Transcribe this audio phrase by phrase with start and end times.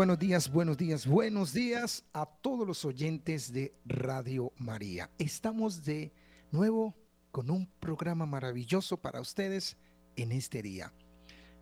[0.00, 5.10] Buenos días, buenos días, buenos días a todos los oyentes de Radio María.
[5.18, 6.14] Estamos de
[6.50, 6.96] nuevo
[7.30, 9.76] con un programa maravilloso para ustedes
[10.16, 10.90] en este día.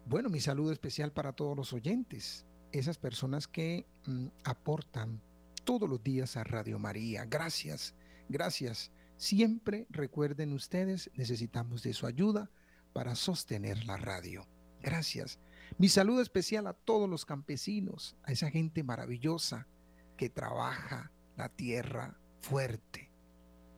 [0.07, 5.21] Bueno, mi saludo especial para todos los oyentes, esas personas que mm, aportan
[5.65, 7.25] todos los días a Radio María.
[7.25, 7.93] Gracias,
[8.29, 8.93] gracias.
[9.17, 12.53] Siempre recuerden ustedes, necesitamos de su ayuda
[12.93, 14.47] para sostener la radio.
[14.81, 15.41] Gracias.
[15.81, 19.69] Mi saludo especial a todos los campesinos, a esa gente maravillosa
[20.17, 23.13] que trabaja la tierra fuerte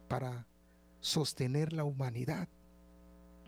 [0.09, 0.47] para
[1.01, 2.49] sostener la humanidad.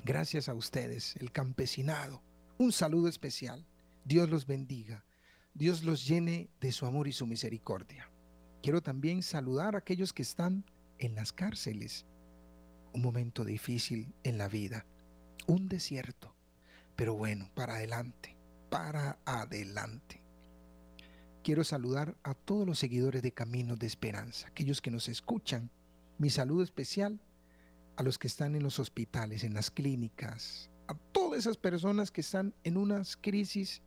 [0.05, 2.23] Gracias a ustedes, el campesinado.
[2.59, 3.67] Un saludo especial.
[4.05, 5.03] Dios los bendiga.
[5.55, 8.11] Dios los llene de su amor y su misericordia.
[8.63, 10.67] Quiero también saludar a aquellos que están
[10.99, 12.05] en las cárceles.
[12.93, 14.85] Un momento difícil en la vida.
[15.47, 16.37] Un desierto.
[16.97, 18.32] Pero bueno, para adelante.
[18.73, 20.23] Para adelante.
[21.45, 25.71] Quiero saludar a todos los seguidores de Caminos de Esperanza, aquellos que nos escuchan.
[26.17, 27.21] Mi saludo especial
[27.97, 32.23] a los que están en los hospitales, en las clínicas, a todas esas personas que
[32.23, 33.83] están en unas crisis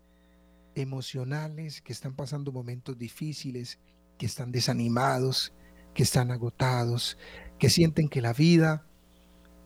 [0.76, 3.80] emocionales, que están pasando momentos difíciles,
[4.20, 5.52] que están desanimados,
[5.96, 7.18] que están agotados,
[7.58, 8.86] que sienten que la vida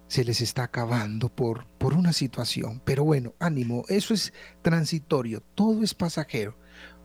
[0.09, 2.81] se les está acabando por, por una situación.
[2.83, 4.33] Pero bueno, ánimo, eso es
[4.63, 6.57] transitorio, todo es pasajero.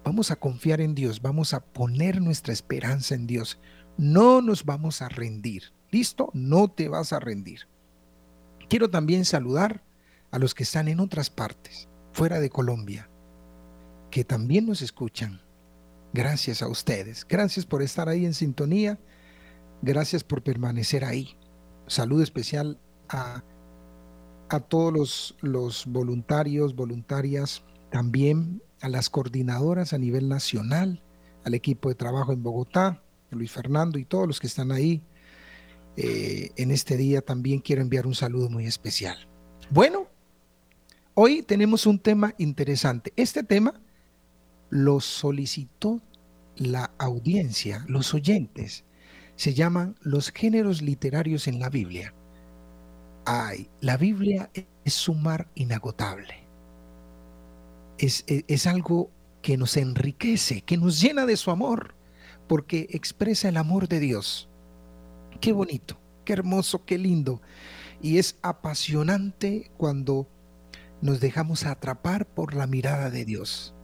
[0.02, 3.60] Vamos a confiar en Dios, vamos a poner nuestra esperanza en Dios.
[3.98, 5.74] No nos vamos a rendir.
[5.90, 6.30] ¿Listo?
[6.32, 7.68] No te vas a rendir.
[8.68, 9.84] Quiero también saludar
[10.30, 13.10] a los que están en otras partes, fuera de Colombia,
[14.10, 15.42] que también nos escuchan.
[16.14, 17.26] Gracias a ustedes.
[17.28, 18.98] Gracias por estar ahí en sintonía.
[19.82, 21.36] Gracias por permanecer ahí.
[21.86, 23.42] Saludo especial a,
[24.48, 31.02] a todos los, los voluntarios, voluntarias, también a las coordinadoras a nivel nacional,
[31.44, 35.02] al equipo de trabajo en Bogotá, Luis Fernando y todos los que están ahí
[35.96, 39.16] eh, en este día también quiero enviar un saludo muy especial.
[39.70, 40.08] Bueno,
[41.14, 43.12] hoy tenemos un tema interesante.
[43.16, 43.80] Este tema
[44.70, 46.00] lo solicitó
[46.56, 48.84] la audiencia, los oyentes.
[49.36, 52.14] Se llaman los géneros literarios en la Biblia.
[53.24, 54.50] Ay, la Biblia
[54.84, 56.46] es un mar inagotable.
[57.98, 59.10] Es, es, es algo
[59.42, 61.94] que nos enriquece, que nos llena de su amor,
[62.48, 64.48] porque expresa el amor de Dios
[65.40, 67.42] Qué bonito, qué hermoso, qué lindo.
[68.00, 70.28] Y es apasionante cuando
[71.00, 73.74] nos dejamos atrapar por la mirada de Dios.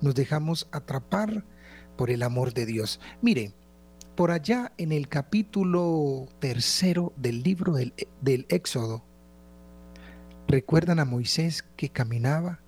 [0.00, 1.44] Nos dejamos atrapar
[1.96, 3.00] por el amor de Dios.
[3.22, 3.54] Mire,
[4.14, 9.04] por allá en el capítulo tercero del libro del, del Éxodo,
[10.46, 12.60] ¿recuerdan a Moisés que caminaba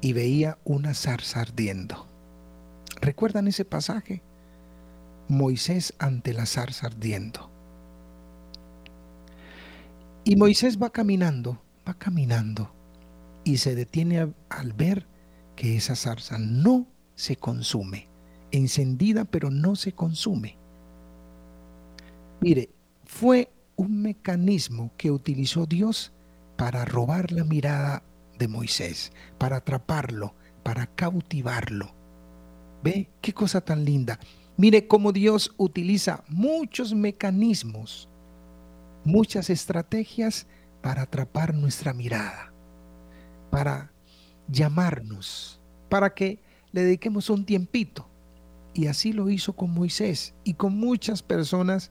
[0.00, 2.06] y veía una zarza ardiendo?
[3.00, 4.22] ¿Recuerdan ese pasaje?
[5.28, 7.50] Moisés ante la zarza ardiendo.
[10.24, 12.72] Y Moisés va caminando, va caminando
[13.44, 15.06] y se detiene al ver
[15.56, 18.09] que esa zarza no se consume,
[18.52, 20.56] encendida pero no se consume.
[22.40, 22.70] Mire,
[23.04, 26.12] fue un mecanismo que utilizó Dios
[26.56, 28.02] para robar la mirada
[28.38, 31.94] de Moisés, para atraparlo, para cautivarlo.
[32.82, 34.18] ¿Ve qué cosa tan linda?
[34.56, 38.10] Mire cómo Dios utiliza muchos mecanismos,
[39.04, 40.46] muchas estrategias
[40.82, 42.52] para atrapar nuestra mirada,
[43.50, 43.90] para
[44.48, 46.42] llamarnos, para que
[46.72, 48.09] le dediquemos un tiempito.
[48.72, 51.90] Y así lo hizo con Moisés y con muchas personas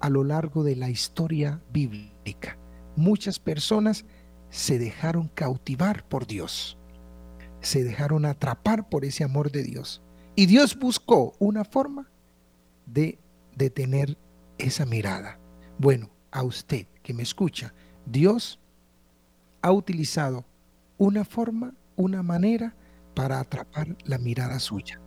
[0.00, 2.58] a lo largo de la historia bíblica.
[2.96, 4.04] Muchas personas
[4.50, 6.76] se dejaron cautivar por Dios,
[7.60, 10.02] se dejaron atrapar por ese amor de Dios.
[10.34, 12.10] Y Dios buscó una forma
[12.86, 13.18] de
[13.56, 14.16] detener
[14.58, 15.38] esa mirada.
[15.78, 17.74] Bueno, a usted que me escucha,
[18.06, 18.58] Dios
[19.60, 20.44] ha utilizado
[20.98, 22.74] una forma, una manera
[23.14, 25.00] para atrapar la mirada suya,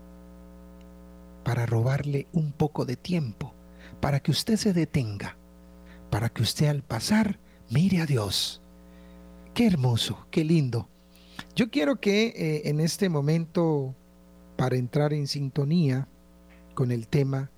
[1.46, 3.54] para robarle un poco de tiempo,
[4.02, 5.38] para que usted se detenga,
[6.10, 7.40] para que usted al pasar
[7.70, 8.64] mire a Dios.
[9.54, 10.90] Qué hermoso, qué lindo.
[11.56, 13.96] Yo quiero que eh, en este momento
[14.58, 16.08] para entrar en sintonía
[16.74, 17.52] con el tema,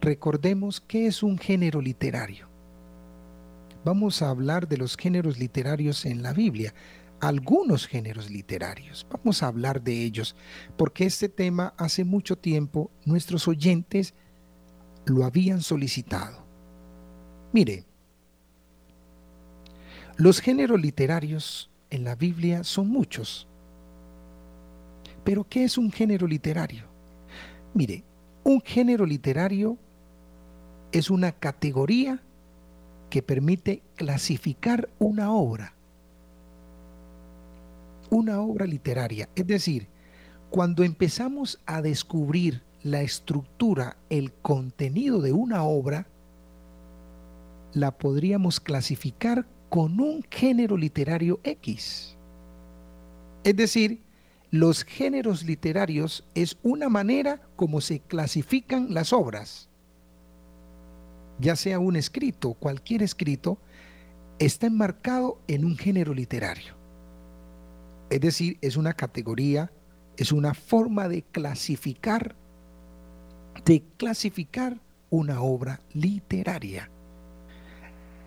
[0.00, 2.48] recordemos qué es un género literario.
[3.84, 6.74] Vamos a hablar de los géneros literarios en la Biblia,
[7.22, 9.06] algunos géneros literarios.
[9.08, 10.34] Vamos a hablar de ellos,
[10.76, 14.12] porque este tema hace mucho tiempo nuestros oyentes
[15.06, 16.44] lo habían solicitado.
[17.52, 17.84] Mire,
[20.16, 23.46] los géneros literarios en la Biblia son muchos
[25.22, 26.86] Pero ¿qué es un género literario?
[27.72, 28.04] Mire,
[28.42, 29.78] un género literario
[30.90, 32.20] es una categoría
[33.10, 35.76] que permite clasificar una obra.
[38.12, 39.30] Una obra literaria.
[39.34, 39.88] Es decir,
[40.50, 46.06] cuando empezamos a descubrir la estructura, el contenido de una obra,
[47.72, 52.18] la podríamos clasificar con un género literario X.
[53.44, 54.02] Es decir,
[54.50, 59.70] los géneros literarios es una manera como se clasifican las obras.
[61.40, 63.56] Ya sea un escrito, cualquier escrito,
[64.38, 66.81] está enmarcado en un género literario.
[68.12, 69.72] Es decir, es una categoría,
[70.18, 72.36] es una forma de clasificar,
[73.64, 74.78] de clasificar
[75.08, 76.90] una obra literaria.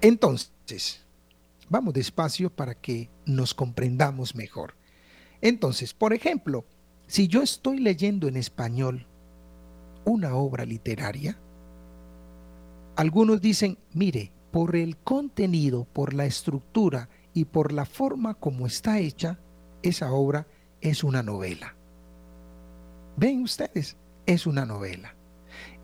[0.02, 1.06] Entonces,
[1.70, 4.74] vamos despacio para que nos comprendamos mejor.
[5.40, 6.66] Entonces, por ejemplo,
[7.06, 9.06] si yo estoy leyendo en español
[10.04, 11.38] una obra literaria,
[12.96, 18.98] algunos dicen, mire, por el contenido, por la estructura y por la forma como está
[18.98, 19.38] hecha,
[19.90, 20.48] esa obra
[20.82, 21.76] es una novela.
[23.18, 25.16] Ven ustedes, es una novela.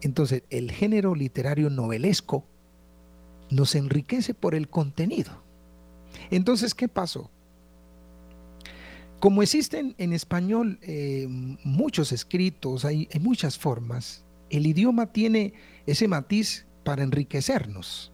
[0.01, 2.45] Entonces, el género literario novelesco
[3.49, 5.43] nos enriquece por el contenido.
[6.29, 7.29] Entonces, ¿qué pasó?
[9.19, 11.27] Como existen en español eh,
[11.63, 15.53] muchos escritos, hay, hay muchas formas, el idioma tiene
[15.85, 18.11] ese matiz para enriquecernos,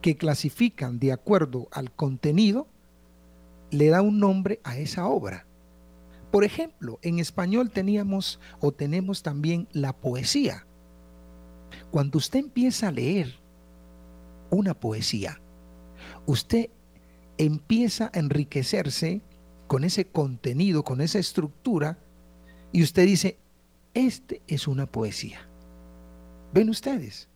[0.00, 2.66] que clasifican de acuerdo al contenido,
[3.74, 5.46] le da un nombre a esa obra.
[6.30, 10.66] Por ejemplo, en español teníamos o tenemos también la poesía.
[11.90, 13.34] Cuando usted empieza a leer
[14.50, 15.40] una poesía,
[16.26, 16.70] usted
[17.36, 19.22] empieza a enriquecerse
[19.66, 21.98] con ese contenido, con esa estructura,
[22.72, 23.38] y usted dice,
[23.92, 25.48] este es una poesía.
[26.52, 27.28] ¿Ven ustedes?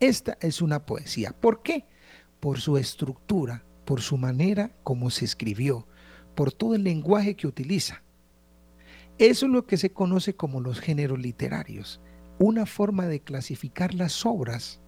[0.00, 1.32] Esta es una poesía.
[1.32, 1.84] ¿Por qué?
[2.40, 5.86] Por su estructura, por su manera como se escribió,
[6.34, 8.02] por todo el lenguaje que utiliza.
[9.16, 12.00] Eso es lo que se conoce como los géneros literarios,
[12.38, 14.80] una forma de clasificar las obras.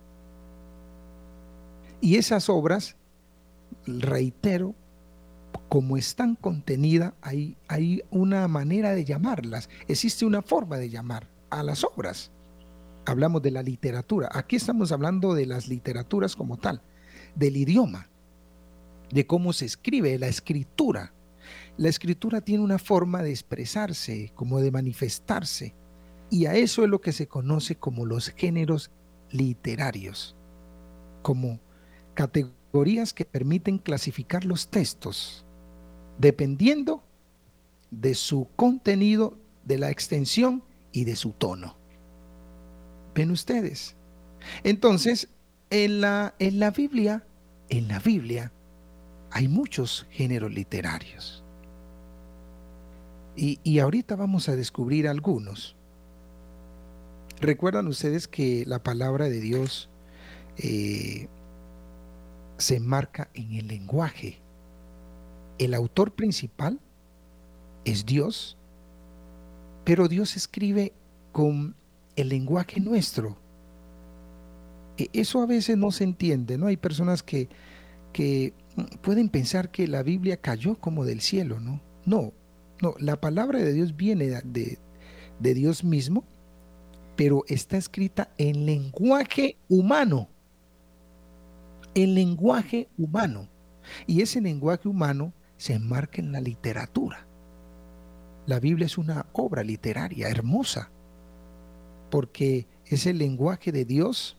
[2.02, 2.96] Y esas obras,
[3.86, 4.74] reitero,
[5.68, 11.62] como están contenidas, hay, hay una manera de llamarlas, existe una forma de llamar a
[11.62, 12.30] las obras.
[13.06, 16.82] Hablamos de la literatura, aquí estamos hablando de las literaturas como tal,
[17.34, 18.08] del idioma,
[19.10, 21.14] de cómo se escribe, la escritura.
[21.76, 25.74] La escritura tiene una forma de expresarse, como de manifestarse,
[26.30, 28.90] y a eso es lo que se conoce como los géneros
[29.30, 30.36] literarios,
[31.22, 31.60] como
[32.14, 35.46] categorías que permiten clasificar los textos
[36.18, 37.02] dependiendo
[37.90, 40.62] de su contenido, de la extensión
[40.92, 41.76] y de su tono.
[43.14, 43.96] ¿Ven ustedes?
[44.64, 45.28] Entonces,
[45.70, 47.26] en la, en la Biblia,
[47.68, 48.52] en la Biblia
[49.30, 51.44] hay muchos géneros literarios.
[53.36, 55.76] Y, ahorita vamos a descubrir algunos.
[57.40, 59.88] Recuerdan ustedes que la palabra de Dios
[60.56, 61.28] eh,
[62.56, 64.40] se enmarca en el lenguaje
[65.58, 66.78] el autor principal
[67.84, 68.56] es Dios,
[69.84, 70.92] pero Dios escribe
[71.32, 71.74] con
[72.16, 73.36] el lenguaje nuestro.
[74.96, 76.66] E, eso a veces no se entiende, ¿no?
[76.66, 77.48] Hay personas que,
[78.12, 78.54] que
[79.02, 81.80] pueden pensar que la Biblia cayó como del cielo, ¿no?
[82.04, 82.32] No,
[82.80, 84.78] no, la palabra de Dios viene de,
[85.38, 86.24] de Dios mismo,
[87.16, 90.28] pero está escrita en lenguaje humano.
[91.94, 93.48] En lenguaje humano.
[94.06, 97.26] Y ese lenguaje humano se enmarca en la literatura.
[98.46, 100.90] La Biblia es una obra literaria hermosa,
[102.10, 104.38] porque es el lenguaje de Dios,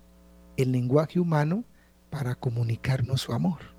[0.58, 1.63] el lenguaje humano,
[2.10, 3.78] para comunicarnos su amor.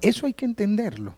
[0.00, 1.16] Eso hay que entenderlo.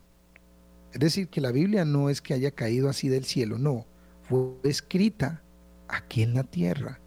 [0.93, 3.85] Es decir, que la Biblia no es que haya caído así del cielo, no,
[4.23, 5.41] fue escrita
[5.87, 6.99] aquí en la tierra.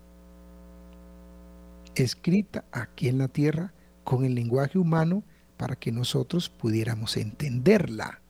[1.94, 3.72] Escrita aquí en la tierra
[4.04, 5.22] con el lenguaje humano
[5.56, 8.20] para que nosotros pudiéramos entenderla.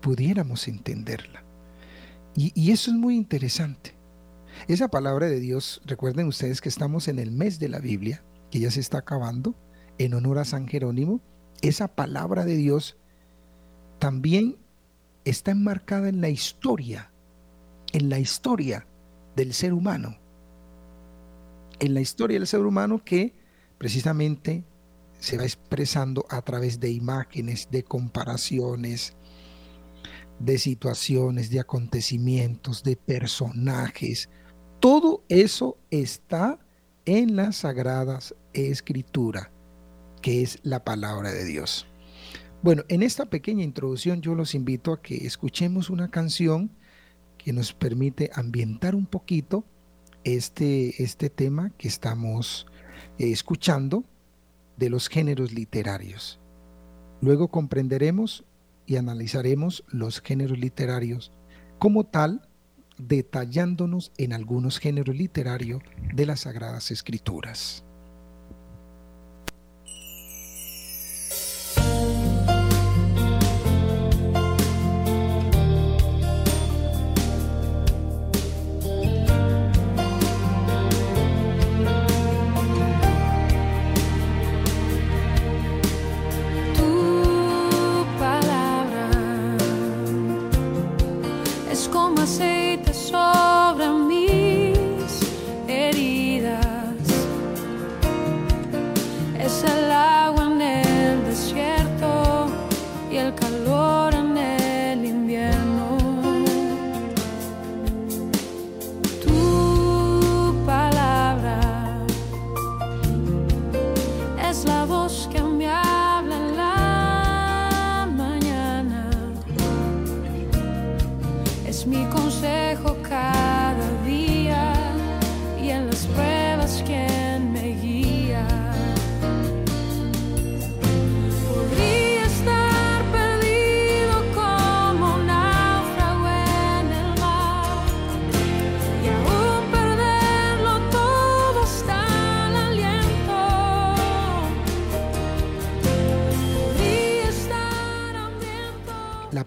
[0.00, 1.42] Pudiéramos entenderla.
[2.36, 3.94] Y, eso es muy interesante.
[4.68, 8.60] Esa palabra de Dios, recuerden ustedes que estamos en el mes de la Biblia, que
[8.60, 9.54] ya se está acabando,
[9.98, 11.20] en honor a San Jerónimo.
[11.62, 12.96] Esa palabra de Dios
[13.98, 14.56] también
[15.24, 17.10] está enmarcada en la historia,
[17.92, 18.86] en la historia
[19.34, 20.16] del ser humano.
[21.78, 23.34] En la historia del ser humano que
[23.78, 24.64] precisamente
[25.18, 29.16] se va expresando a través de imágenes, de comparaciones,
[30.38, 34.28] de situaciones, de acontecimientos, de personajes.
[34.80, 36.58] Todo eso está
[37.06, 39.50] en las sagradas escritura,
[40.22, 41.86] que es la palabra de Dios.
[42.62, 46.70] Bueno, en esta pequeña introducción yo los invito a que escuchemos una canción
[47.38, 49.64] que nos permite ambientar un poquito
[50.24, 52.66] este, este tema que estamos
[53.18, 54.04] eh, escuchando
[54.76, 56.40] de los géneros literarios.
[57.20, 58.44] Luego comprenderemos
[58.84, 61.32] y analizaremos los géneros literarios
[61.78, 62.48] como tal,
[62.98, 65.82] detallándonos en algunos géneros literarios
[66.14, 67.85] de las Sagradas Escrituras.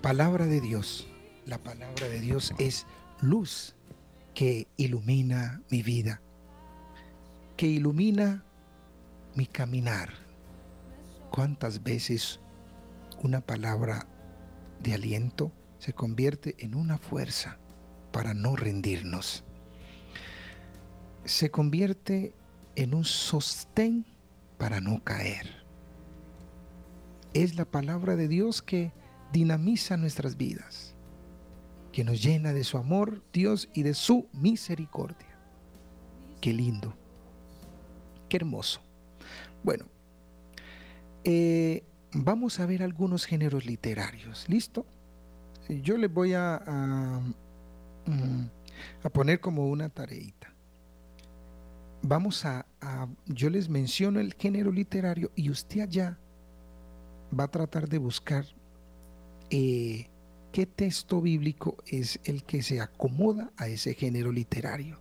[0.01, 1.07] Palabra de Dios,
[1.45, 2.85] la palabra de Dios es
[3.21, 3.75] luz
[4.33, 6.21] que ilumina mi vida,
[7.55, 8.43] que ilumina
[9.35, 10.09] mi caminar.
[11.31, 12.39] ¿Cuántas veces
[13.21, 14.07] una palabra
[14.81, 17.57] de aliento se convierte en una fuerza
[18.11, 19.43] para no rendirnos?
[21.25, 22.33] Se convierte
[22.75, 24.05] en un sostén
[24.57, 25.63] para no caer.
[27.33, 28.91] Es la palabra de Dios que
[29.31, 30.95] dinamiza nuestras vidas,
[31.91, 35.37] que nos llena de su amor, Dios, y de su misericordia.
[36.41, 36.93] Qué lindo,
[38.27, 38.81] qué hermoso.
[39.63, 39.85] Bueno,
[41.23, 41.83] eh,
[42.13, 44.45] vamos a ver algunos géneros literarios.
[44.47, 44.85] ¿Listo?
[45.67, 47.21] Yo les voy a,
[48.05, 48.43] mm,
[49.03, 50.53] a poner como una tareita.
[52.01, 56.17] Vamos a, a, yo les menciono el género literario y usted allá
[57.37, 58.45] va a tratar de buscar
[59.49, 60.09] eh,
[60.51, 64.99] qué texto bíblico es el que se acomoda a ese género literario.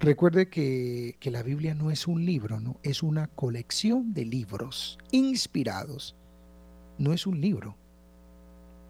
[0.00, 2.80] Recuerde que, que, la Biblia no es un libro, ¿no?
[2.82, 6.16] es una colección de libros inspirados.
[6.98, 7.76] No es un libro,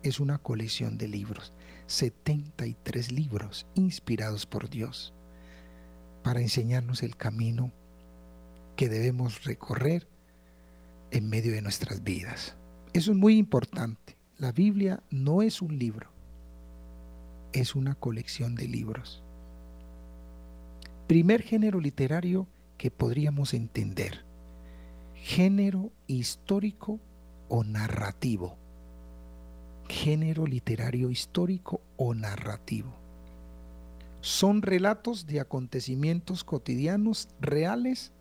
[0.02, 1.52] es una colección de libros.
[1.86, 5.12] 73 libros inspirados por Dios
[6.22, 7.72] para enseñarnos el camino
[8.76, 10.08] que debemos recorrer
[11.10, 12.56] en medio de nuestras vidas.
[12.92, 14.18] Eso es muy importante.
[14.36, 16.10] La Biblia no es un libro,
[17.54, 19.22] es una colección de libros.
[21.06, 22.46] Primer género literario
[22.76, 24.26] que podríamos entender.
[25.14, 27.00] Género histórico
[27.48, 28.58] o narrativo.
[29.88, 32.92] Género literario histórico o narrativo.
[34.20, 38.12] Son relatos de acontecimientos cotidianos reales,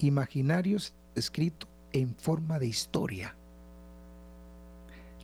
[0.00, 3.35] imaginarios, escritos en forma de historia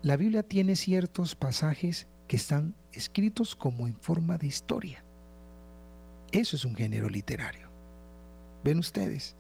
[0.03, 5.05] la Biblia tiene ciertos pasajes que están escritos como en forma de historia.
[6.33, 7.69] Eso es un género literario.
[8.65, 9.37] ¿Ven ustedes?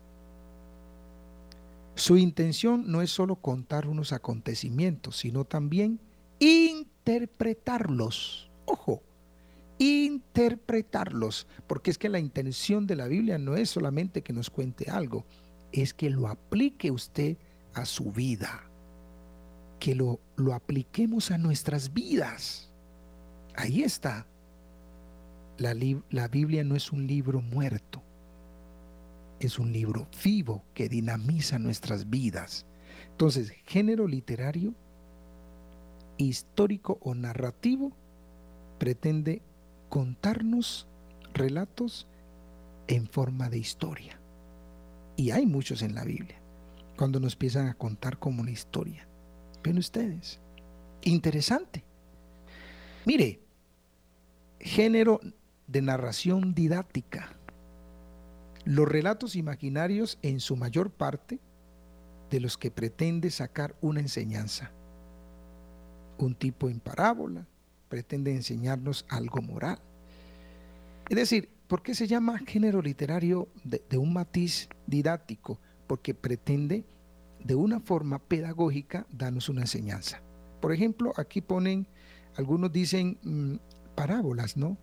[1.97, 6.01] Su intención no es solo contar unos acontecimientos, sino también
[6.39, 8.49] interpretarlos.
[8.65, 9.03] Ojo,
[9.79, 14.91] interpretarlos, porque es que la intención de la Biblia no es solamente que nos cuente
[14.91, 15.27] algo,
[15.73, 17.37] es que lo aplique usted
[17.75, 18.69] a su vida
[19.83, 22.71] que lo, lo apliquemos a nuestras vidas.
[23.57, 24.29] Ahí está.
[25.59, 25.75] La,
[26.09, 28.01] la Biblia no es un libro muerto,
[29.41, 32.65] es un libro vivo que dinamiza nuestras vidas.
[33.11, 34.73] Entonces, género literario,
[36.17, 37.91] histórico o narrativo,
[38.79, 39.43] pretende
[39.89, 40.87] contarnos
[41.35, 42.07] relatos
[42.87, 44.21] en forma de historia.
[45.17, 46.41] Y hay muchos en la Biblia,
[46.97, 49.09] cuando nos empiezan a contar como una historia.
[49.71, 50.41] Ustedes.
[51.03, 51.85] Interesante.
[53.05, 53.41] Mire,
[54.61, 55.21] género
[55.67, 57.37] de narración didáctica.
[58.65, 61.41] Los relatos imaginarios en su mayor parte
[62.31, 64.71] de los que pretende sacar una enseñanza.
[66.19, 67.47] Un tipo en parábola
[67.89, 69.79] pretende enseñarnos algo moral.
[71.09, 75.59] Es decir, ¿por qué se llama género literario de, de un matiz didáctico?
[75.87, 76.85] Porque pretende
[77.45, 80.23] de una forma pedagógica darnos una enseñanza.
[80.61, 81.87] Por ejemplo, aquí ponen,
[82.37, 83.57] algunos dicen mm,
[83.95, 84.77] parábolas, ¿no?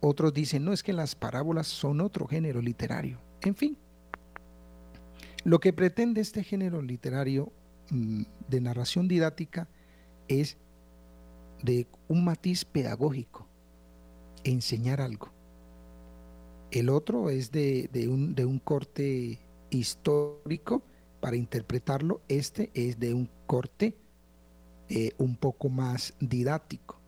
[0.00, 3.18] Otros dicen, no, es que las parábolas son otro género literario.
[3.42, 3.76] En fin,
[5.44, 7.52] lo que pretende este género literario
[7.90, 9.68] mm, de narración didáctica
[10.26, 10.56] es
[11.62, 13.46] de un matiz pedagógico,
[14.44, 15.30] enseñar algo.
[16.70, 19.38] El otro es de, un, de un corte
[19.70, 20.82] histórico
[21.20, 22.22] para interpretarlo.
[22.28, 23.96] Este es de un corte
[24.88, 27.00] eh, un poco más didáctico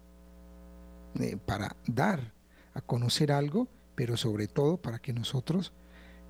[1.19, 2.33] eh, para dar
[2.75, 5.73] a conocer algo, pero sobre todo para que nosotros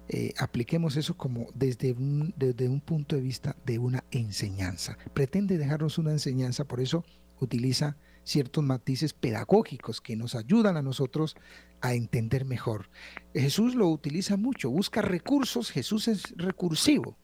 [0.09, 4.99] eh, apliquemos eso como desde un, desde un punto de vista de una enseñanza.
[5.15, 7.05] Pretende dejarnos una enseñanza, por eso
[7.41, 11.37] utiliza ciertos matices pedagógicos que nos ayudan a nosotros
[11.81, 12.91] a entender mejor.
[13.35, 17.17] Jesús lo utiliza mucho, busca recursos, Jesús es recursivo,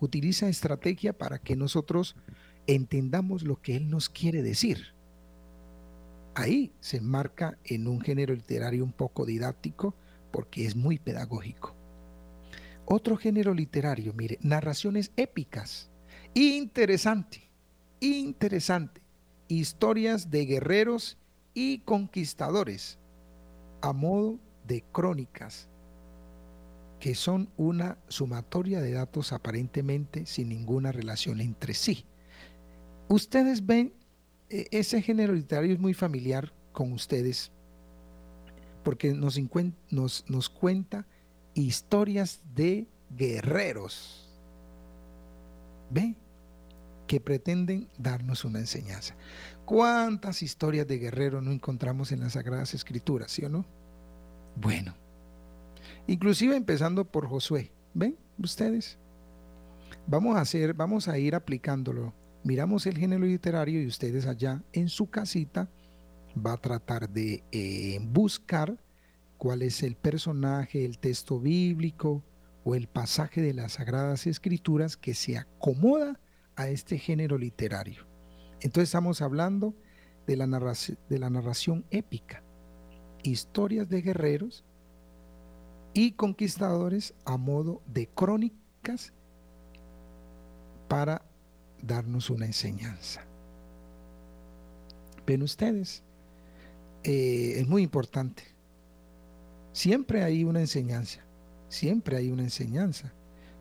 [0.00, 2.16] utiliza estrategia para que nosotros
[2.66, 4.94] entendamos lo que Él nos quiere decir.
[6.34, 9.94] Ahí se enmarca en un género literario un poco didáctico
[10.30, 11.74] porque es muy pedagógico.
[12.84, 15.90] Otro género literario, mire, narraciones épicas.
[16.34, 17.50] Interesante,
[18.00, 19.08] interesante
[19.48, 21.16] historias de guerreros
[21.54, 22.98] y conquistadores
[23.80, 25.68] a modo de crónicas,
[27.00, 32.04] que son una sumatoria de datos aparentemente sin ninguna relación entre sí.
[33.08, 33.92] Ustedes ven,
[34.50, 37.52] e, ese género literario es muy familiar con ustedes,
[38.82, 41.06] porque nos cuenta
[41.54, 44.24] historias de guerreros.
[45.90, 46.16] ¿Ve?
[47.08, 49.16] que pretenden darnos una enseñanza.
[49.64, 53.64] ¿Cuántas historias de guerreros no encontramos en las Sagradas Escrituras, sí o no?
[54.54, 54.94] Bueno,
[56.08, 58.98] inclusive empezando por Josué, ¿ven ustedes?
[60.06, 62.14] Vamos a hacer, vamos a ir aplicándolo.
[62.42, 65.70] Miramos el género literario y ustedes allá en su casita
[66.34, 68.78] va a tratar de eh, buscar
[69.36, 72.24] cuál es el personaje, el texto bíblico
[72.64, 76.20] o el pasaje de las Sagradas Escrituras que se acomoda
[76.56, 78.06] a este género literario.
[78.60, 79.74] Entonces estamos hablando
[80.26, 82.42] de la, narración, de la narración épica,
[83.22, 84.64] historias de guerreros
[85.94, 89.12] y conquistadores a modo de crónicas
[90.88, 91.22] para
[91.82, 93.24] darnos una enseñanza.
[95.26, 96.02] Ven ustedes,
[97.04, 98.42] eh, es muy importante.
[99.72, 101.20] Siempre hay una enseñanza,
[101.68, 103.12] siempre hay una enseñanza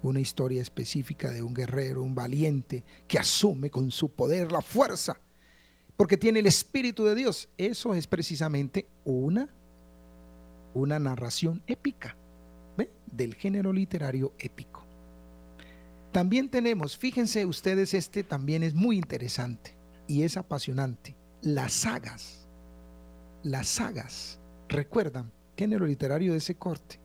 [0.02, 5.20] una historia específica de un guerrero, un valiente, que asume con su poder la fuerza,
[5.96, 7.50] porque tiene el Espíritu de Dios.
[7.58, 9.50] Eso es precisamente una,
[10.78, 12.16] una narración épica,
[13.12, 14.86] del género literario épico.
[16.12, 19.76] También tenemos, fíjense ustedes, este también es muy interesante
[20.08, 22.48] y es apasionante, las sagas.
[23.44, 27.00] Las sagas, recuerdan, género literario de ese corte.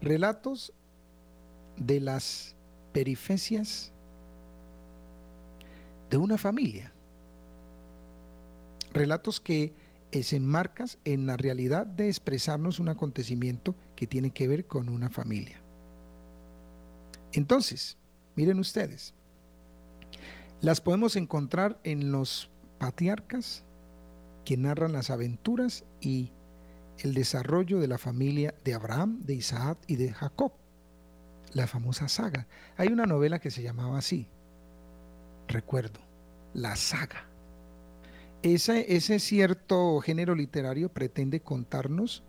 [0.00, 0.72] Relatos
[1.76, 2.54] de las
[2.92, 3.92] perifecias
[6.10, 6.92] de una familia.
[8.92, 9.74] Relatos que
[10.22, 15.10] se enmarcan en la realidad de expresarnos un acontecimiento que tiene que ver con una
[15.10, 15.60] familia.
[17.32, 17.98] Entonces,
[18.36, 19.14] miren ustedes,
[20.60, 23.64] las podemos encontrar en los patriarcas
[24.44, 26.30] que narran las aventuras y
[26.98, 30.52] el desarrollo de la familia de Abraham, de Isaac y de Jacob
[31.54, 32.46] la famosa saga.
[32.76, 34.28] Hay una novela que se llamaba así,
[35.48, 36.00] recuerdo,
[36.52, 37.28] La saga.
[38.44, 42.22] Ese, ese cierto género literario pretende contarnos,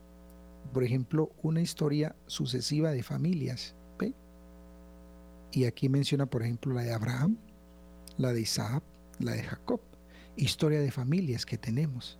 [0.73, 3.75] por ejemplo, una historia sucesiva de familias.
[5.51, 7.37] Y aquí menciona, por ejemplo, la de Abraham,
[8.17, 8.83] la de Isaac,
[9.19, 9.81] la de Jacob.
[10.37, 12.17] Historia de familias que tenemos.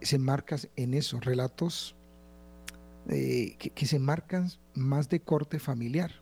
[0.00, 1.94] Se enmarca en esos relatos
[3.08, 6.12] eh, que, se marcan más de corte familiar.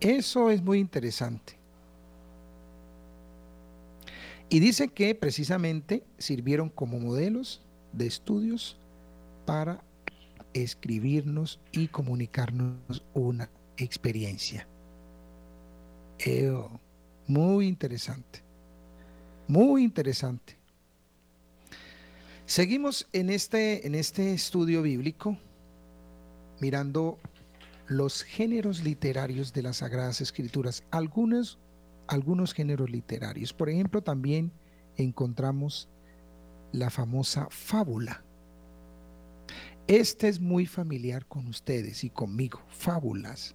[0.00, 1.63] Eso es muy interesante.
[4.48, 8.76] Y dice que precisamente sirvieron como modelos de estudios
[9.46, 9.82] para
[10.52, 14.68] escribirnos y comunicarnos una experiencia.
[17.26, 18.42] Muy interesante.
[19.48, 20.56] Muy interesante.
[22.46, 25.38] Seguimos en este, en este estudio bíblico
[26.60, 27.18] mirando
[27.86, 31.58] los géneros literarios de las Sagradas Escrituras, algunos,
[32.06, 33.52] algunos géneros literarios.
[33.52, 34.52] Por ejemplo, también
[34.96, 35.88] encontramos
[36.72, 38.24] la famosa fábula.
[39.86, 43.54] Este es muy familiar con ustedes y conmigo, fábulas.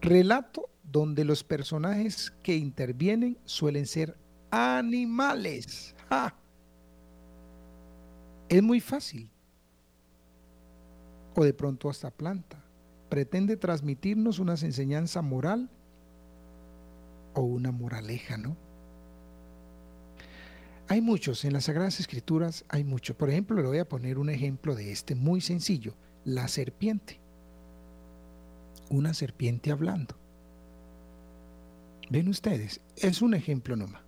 [0.00, 4.16] Relato donde los personajes que intervienen suelen ser
[4.50, 5.94] animales.
[8.48, 9.30] Es muy fácil.
[11.34, 12.62] O de pronto hasta planta.
[13.08, 15.70] Pretende transmitirnos una enseñanza moral
[17.34, 18.56] o una moraleja, ¿no?
[20.88, 23.16] Hay muchos, en las Sagradas Escrituras hay muchos.
[23.16, 27.18] Por ejemplo, le voy a poner un ejemplo de este muy sencillo, la serpiente.
[28.90, 30.16] Una serpiente hablando.
[32.10, 34.02] Ven ustedes, es un ejemplo nomás.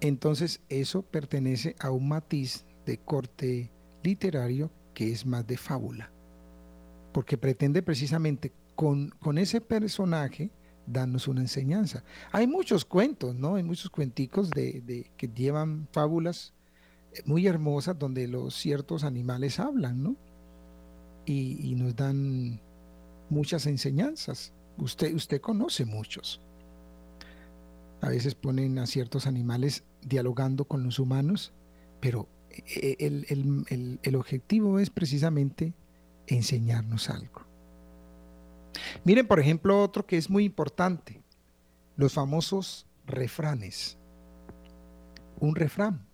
[0.00, 3.70] Entonces eso pertenece a un matiz de corte
[4.02, 6.10] literario que es más de fábula,
[7.12, 10.50] porque pretende precisamente con, con ese personaje
[10.86, 12.04] darnos una enseñanza.
[12.32, 13.56] Hay muchos cuentos, ¿no?
[13.56, 16.52] Hay muchos cuenticos de, que llevan fábulas
[17.12, 20.16] eh, muy hermosas donde los ciertos animales hablan, ¿no?
[21.24, 22.60] Y, y nos dan
[23.30, 24.52] muchas enseñanzas.
[24.78, 26.40] Usted, usted conoce muchos.
[28.00, 31.52] A veces ponen a ciertos animales dialogando con los humanos,
[32.00, 35.74] pero eh, el, objetivo es precisamente
[36.26, 37.45] enseñarnos algo.
[39.04, 41.22] Miren, por ejemplo, otro que es muy importante,
[41.96, 43.96] los famosos refranes.
[45.38, 46.06] Un refrán.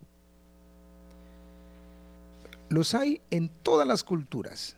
[2.69, 4.77] Los hay en todas las culturas.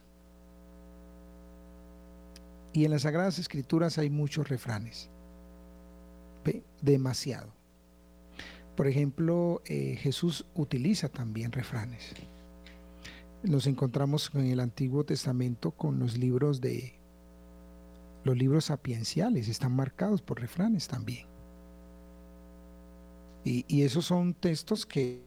[2.72, 5.08] Y en las Sagradas Escrituras hay muchos refranes.
[6.82, 7.52] Demasiado.
[8.76, 12.12] Por ejemplo, eh, Jesús utiliza también refranes.
[13.42, 16.98] Nos encontramos en el Antiguo Testamento con los libros de
[18.24, 21.26] los libros sapienciales, están marcados por refranes también.
[23.44, 25.20] Y, esos son textos que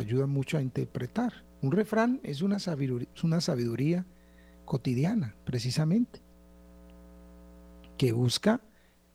[0.00, 1.32] ayudan mucho a interpretar.
[1.62, 4.04] Un refrán es una es una sabiduría
[4.64, 6.20] cotidiana, precisamente,
[7.96, 8.60] que busca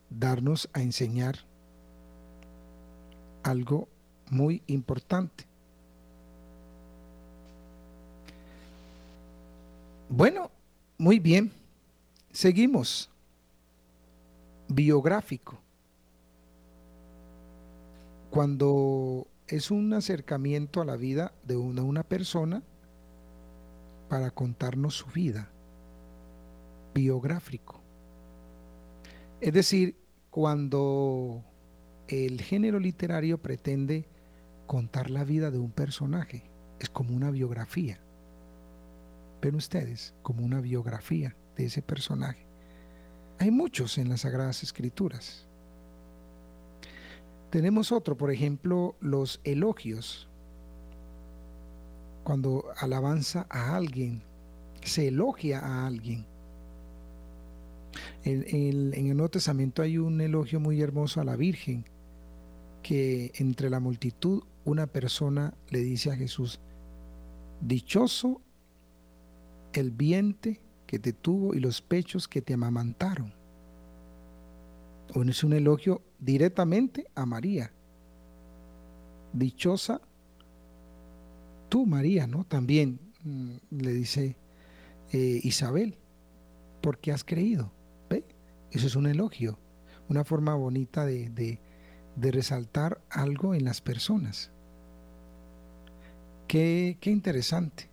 [0.10, 1.39] darnos a enseñar
[3.43, 3.89] algo
[4.29, 5.45] muy importante.
[10.08, 10.49] Bueno,
[10.97, 11.51] muy bien.
[12.32, 13.09] Seguimos.
[14.69, 15.60] Biográfico.
[18.29, 22.62] Cuando es un acercamiento a la vida de una, una persona
[24.08, 25.49] para contarnos su vida.
[26.93, 27.82] Biográfico.
[29.41, 29.95] Es decir,
[30.29, 31.43] cuando
[32.08, 34.08] el género literario pretende
[34.67, 36.43] contar la vida de un personaje.
[36.79, 37.99] Es como una biografía.
[39.41, 42.49] Ven ustedes, como una biografía de ese personaje.
[43.39, 45.45] Hay muchos en las Sagradas Escrituras.
[47.49, 50.28] Tenemos otro, por ejemplo, los elogios.
[52.25, 54.21] Cuando alabanza a alguien,
[54.84, 56.25] se elogia a alguien.
[58.25, 61.86] En, el Nuevo Testamento hay un elogio muy hermoso a la Virgen
[62.84, 66.60] que entre la multitud una persona le dice a Jesús,
[67.62, 68.41] dichoso
[69.71, 73.32] el vientre que te tuvo y los pechos que te amamantaron.
[75.13, 77.71] Bueno, es un elogio directamente a María.
[79.32, 80.02] Dichosa
[81.69, 82.43] tú, María, ¿no?
[82.43, 84.36] También mm, le dice
[85.12, 85.99] eh, Isabel,
[86.82, 87.71] porque has creído.
[88.10, 88.25] ¿Ve?
[88.71, 89.60] Eso es un elogio,
[90.10, 91.30] una forma bonita de,
[92.15, 94.49] de resaltar algo en las personas.
[96.47, 97.88] Qué, interesante.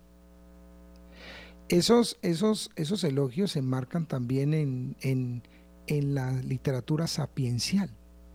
[1.69, 5.43] Esos, esos, esos, elogios se enmarcan también en, en,
[5.87, 7.89] en la literatura sapiencial,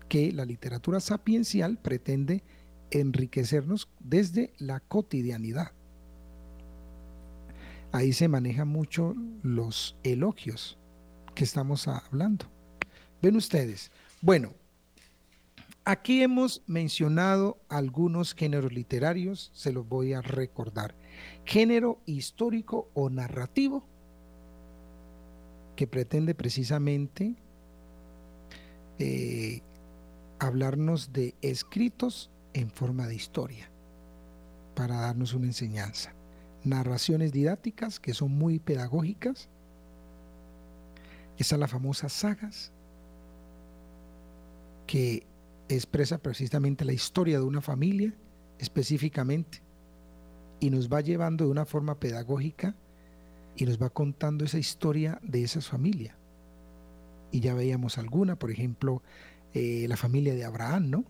[0.09, 2.45] que la literatura sapiencial pretende
[2.91, 5.73] enriquecernos desde la cotidianidad.
[7.91, 10.79] Ahí se manejan mucho los elogios
[11.35, 12.47] que estamos hablando.
[13.23, 13.91] Ven ustedes.
[14.21, 14.53] Bueno,
[15.85, 20.95] Aquí hemos mencionado algunos géneros literarios, se los voy a recordar.
[21.45, 23.85] Género histórico o narrativo,
[25.77, 27.35] que pretende precisamente
[28.99, 29.63] eh,
[30.39, 33.71] hablarnos de escritos en forma de historia,
[34.75, 36.15] para darnos una enseñanza.
[36.65, 39.49] Narraciones didácticas, que son muy pedagógicas.
[41.39, 42.73] Esas las famosas sagas
[44.87, 45.27] que
[45.69, 48.15] expresa precisamente la historia de una familia
[48.59, 49.63] específicamente
[50.63, 52.77] y nos va llevando de una forma pedagógica
[53.57, 56.17] y nos va contando esa historia de esa familia.
[57.33, 59.03] Y ya veíamos alguna, por ejemplo,
[59.55, 61.05] eh, la familia de Abraham, ¿no?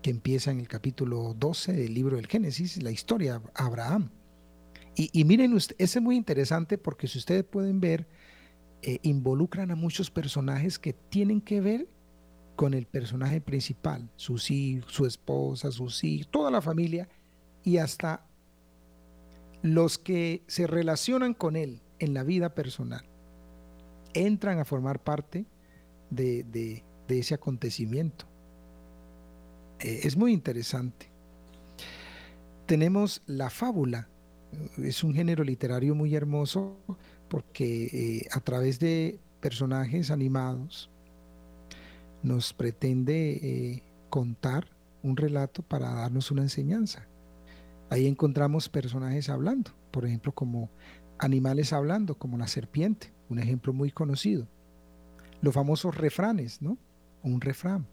[0.00, 4.12] Que empieza en el capítulo 12 del libro del Génesis, la historia de Abraham.
[4.96, 8.08] Y, miren, ese es muy interesante porque si ustedes pueden ver,
[8.80, 11.86] eh, involucran a muchos personajes que tienen que ver
[12.56, 17.08] con el personaje principal, hijos, su esposa, sus hijos, toda la familia
[17.64, 18.24] y hasta
[19.62, 23.04] los que se relacionan con él en la vida personal
[24.14, 25.46] entran a formar parte
[26.10, 28.26] de, ese acontecimiento.
[29.80, 31.10] Eh, es muy interesante.
[32.66, 34.08] Tenemos la fábula,
[34.76, 36.76] es un género literario muy hermoso
[37.28, 40.90] porque eh, a través de personajes animados
[42.22, 44.68] nos pretende eh, contar
[45.02, 47.07] un relato para darnos una enseñanza.
[47.90, 50.70] Ahí encontramos personajes hablando, por ejemplo, como
[51.18, 54.46] animales hablando, como la serpiente, un ejemplo muy conocido.
[55.40, 56.76] Los famosos refranes, ¿no?
[57.22, 57.86] Un refrán.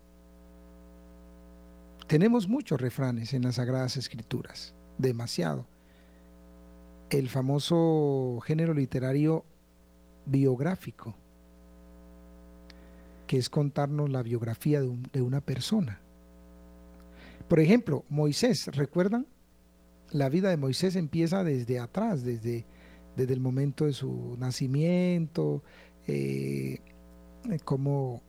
[2.07, 5.65] Tenemos muchos refranes en las Sagradas Escrituras, demasiado.
[7.09, 9.43] El famoso género literario
[10.25, 11.15] biográfico,
[13.25, 15.99] que es contarnos la biografía de, una persona.
[17.47, 19.25] Por ejemplo, Moisés, ¿recuerdan?
[20.11, 22.65] La vida de Moisés empieza desde atrás, desde,
[23.15, 25.63] desde el momento de su nacimiento,
[26.07, 26.79] eh,
[27.63, 28.21] cómo,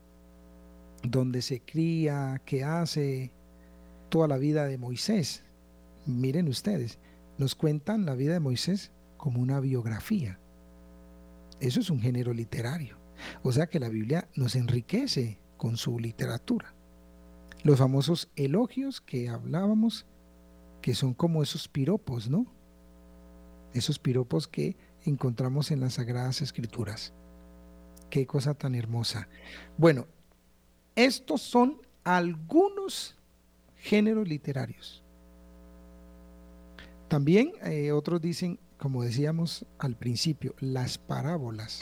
[1.03, 3.33] donde se cría, qué hace,
[4.09, 5.43] toda la vida de Moisés.
[6.07, 6.99] Miren ustedes,
[7.39, 10.39] nos cuentan la vida de Moisés como una biografía.
[11.61, 12.97] Eso es un género literario.
[13.43, 16.75] O sea que la Biblia nos enriquece con su literatura.
[17.63, 20.07] Los famosos elogios que hablábamos
[20.87, 22.47] que son como esos piropos, ¿no?
[23.75, 27.13] Esos piropos que encontramos en las Sagradas Escrituras.
[28.09, 29.27] Qué cosa tan hermosa.
[29.77, 30.07] Bueno,
[30.95, 33.17] estos son algunos
[33.79, 35.03] géneros literarios.
[37.09, 41.81] También eh, otros dicen, como decíamos al principio, las parábolas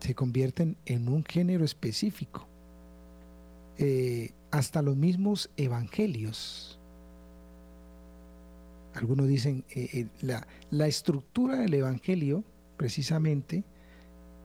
[0.00, 2.46] se convierten en un género específico.
[3.78, 6.76] Eh, hasta los mismos evangelios
[8.94, 12.44] algunos dicen, eh, eh, la, la estructura del Evangelio,
[12.76, 13.64] precisamente,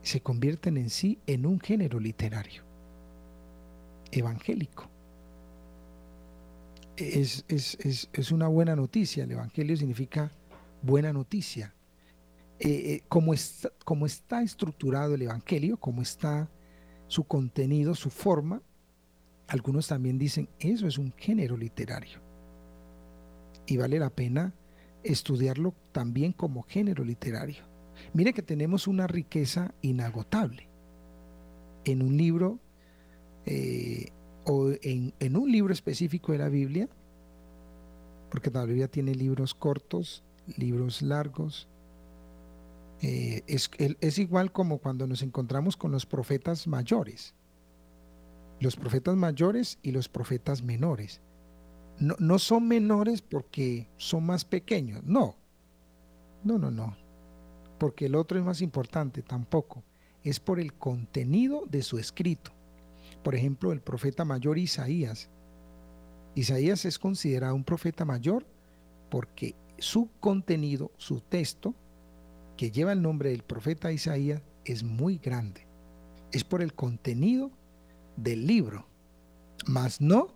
[0.02, 2.62] se convierten en sí en un género literario,
[4.12, 4.88] evangélico.
[6.96, 7.44] Es,
[8.30, 10.32] una buena noticia, el Evangelio significa
[10.80, 11.74] buena noticia.
[12.58, 16.48] Eh, como, está, como está estructurado el Evangelio, como está
[17.06, 18.62] su contenido, su forma,
[19.48, 22.25] algunos también dicen, eso es un género literario
[23.66, 24.54] y vale la pena
[25.02, 27.64] estudiarlo también como género literario.
[28.12, 30.68] Mire que tenemos una riqueza inagotable
[31.84, 32.58] en un libro
[33.46, 34.10] eh,
[34.44, 36.88] o en, un libro específico de la Biblia,
[38.30, 40.22] porque la Biblia tiene libros cortos,
[40.56, 41.68] libros largos.
[43.02, 47.34] Eh, es, es igual como cuando nos encontramos con los profetas mayores,
[48.60, 51.20] los profetas mayores y los profetas menores
[51.98, 55.36] no, son menores porque son más pequeños, no.
[56.44, 56.96] No, no, no.
[57.78, 59.82] Porque el otro es más importante, tampoco.
[60.22, 62.52] Es por el contenido de su escrito.
[63.22, 65.30] Por ejemplo, el profeta mayor Isaías.
[66.34, 68.46] Isaías es considerado un profeta mayor
[69.10, 71.74] porque su contenido, su texto,
[72.56, 75.66] que lleva el nombre del profeta Isaías, es muy grande.
[76.32, 77.50] Es por el contenido
[78.16, 78.86] del libro,
[79.66, 80.35] más no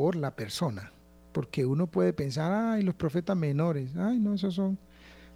[0.00, 0.94] por la persona.
[1.30, 4.78] Porque uno puede pensar, ay, los profetas menores, ay, no, esos son,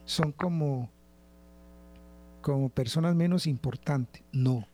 [0.06, 0.88] son como,
[2.40, 4.22] como personas menos importantes.
[4.32, 4.66] No,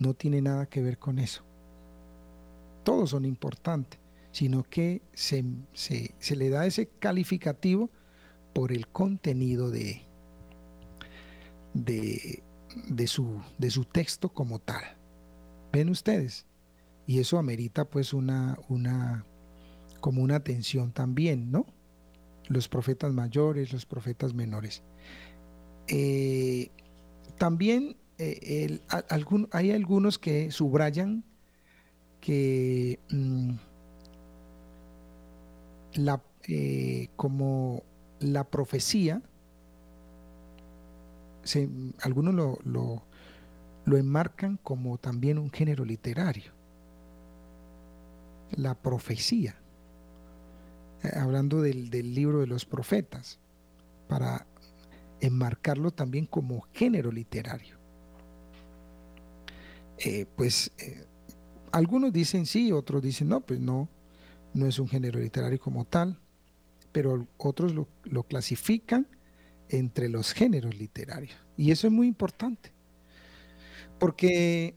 [0.00, 1.44] no tiene nada que ver con eso.
[2.82, 4.00] Todos son importantes,
[4.32, 7.90] sino que se, se le da ese calificativo
[8.52, 10.02] por el contenido de,
[11.74, 12.42] de,
[12.88, 14.82] de, su, de su texto como tal.
[15.70, 16.44] ¿Ven ustedes?
[17.08, 19.24] Y eso amerita pues una, una,
[20.00, 21.64] como una atención también, ¿no?
[22.48, 24.82] Los profetas mayores, los profetas menores.
[25.86, 26.70] Eh,
[27.38, 28.80] también eh,
[29.52, 31.24] hay algunos que subrayan
[32.20, 33.52] que mm,
[35.94, 37.84] la, eh, como
[38.20, 39.22] la profecía,
[42.02, 43.02] algunos lo,
[43.86, 46.57] lo enmarcan como también un género literario.
[48.56, 49.56] La profecía,
[51.02, 53.38] eh, hablando del, libro de los profetas,
[54.08, 54.46] para
[55.20, 57.76] enmarcarlo también como género literario.
[59.98, 61.04] Eh, pues eh,
[61.72, 63.88] algunos dicen sí, otros dicen no, pues no,
[64.54, 66.18] no es un género literario como tal,
[66.92, 69.06] pero otros lo, lo clasifican
[69.68, 71.36] entre los géneros literarios.
[71.56, 72.72] Y eso es muy importante,
[73.98, 74.76] porque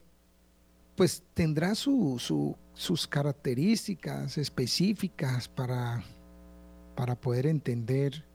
[0.96, 1.74] pues tendrá
[2.74, 6.04] sus características específicas para,
[6.96, 8.26] para poder entender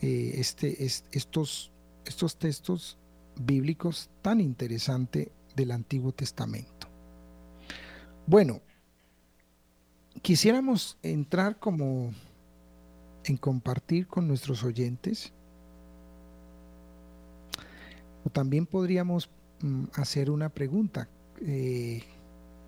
[0.00, 1.70] eh, este, estos,
[2.04, 2.98] estos textos
[3.40, 6.88] bíblicos tan interesantes del Antiguo Testamento.
[8.26, 8.60] Bueno,
[10.22, 12.12] quisiéramos entrar como
[13.24, 15.32] en compartir con nuestros oyentes
[18.24, 19.30] o también podríamos
[19.62, 21.08] mm, hacer una pregunta.
[21.42, 22.02] Eh,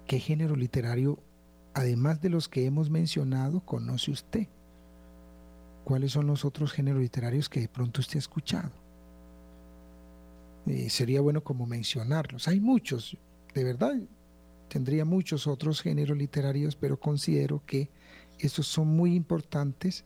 [0.08, 1.22] ¿Qué género literario,
[1.74, 4.48] además de los que hemos mencionado, conoce usted?
[5.84, 8.72] ¿Cuáles son los otros géneros literarios que de pronto usted ha escuchado?
[10.66, 12.48] Eh, sería bueno como mencionarlos.
[12.48, 13.16] Hay muchos,
[13.54, 13.94] de verdad,
[14.68, 17.88] tendría muchos otros géneros literarios, pero considero que
[18.40, 20.04] estos son muy importantes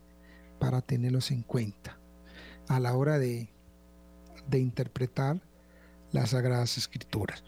[0.59, 1.99] para tenerlos en cuenta
[2.69, 3.49] a la hora de
[4.49, 5.41] de interpretar
[6.13, 7.43] las Sagradas Escrituras.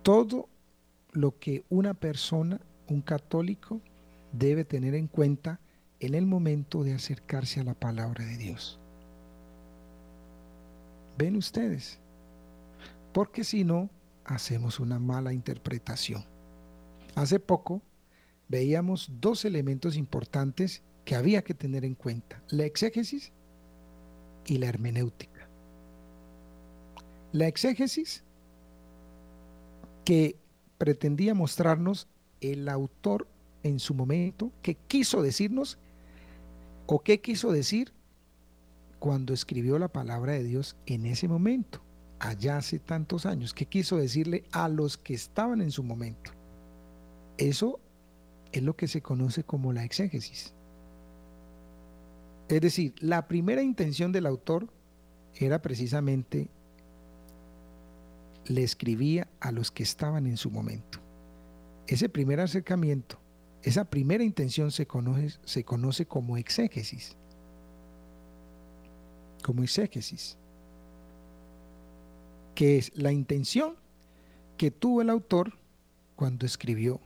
[0.04, 0.48] Todo
[1.10, 3.80] lo que una persona un católico
[4.32, 5.58] debe tener en cuenta
[6.04, 8.78] en el momento de acercarse a la palabra de Dios.
[11.16, 11.98] ¿Ven ustedes?
[13.12, 13.88] Porque si no,
[14.24, 16.24] hacemos una mala interpretación.
[17.14, 17.82] Hace poco
[18.48, 23.32] veíamos dos elementos importantes que había que tener en cuenta, la exégesis
[24.46, 25.48] y la hermenéutica.
[27.32, 28.24] La exégesis
[30.04, 30.36] que
[30.78, 32.08] pretendía mostrarnos
[32.40, 33.26] el autor
[33.62, 35.78] en su momento, qué quiso decirnos
[36.86, 37.92] o qué quiso decir
[38.98, 41.82] cuando escribió la palabra de Dios en ese momento,
[42.18, 46.32] allá hace tantos años, qué quiso decirle a los que estaban en su momento.
[47.36, 47.80] Eso
[48.52, 50.54] es lo que se conoce como la exégesis.
[52.48, 54.68] Es decir, la primera intención del autor
[55.34, 56.48] era precisamente
[58.46, 61.04] le escribía a los que estaban en su momento
[61.86, 63.18] ese primer acercamiento,
[63.64, 67.16] esa primera intención se conoce, se conoce como exégesis.
[69.42, 70.36] Como exégesis.
[72.54, 73.76] Que es la intención
[74.58, 75.54] que tuvo el autor
[76.14, 77.00] cuando escribió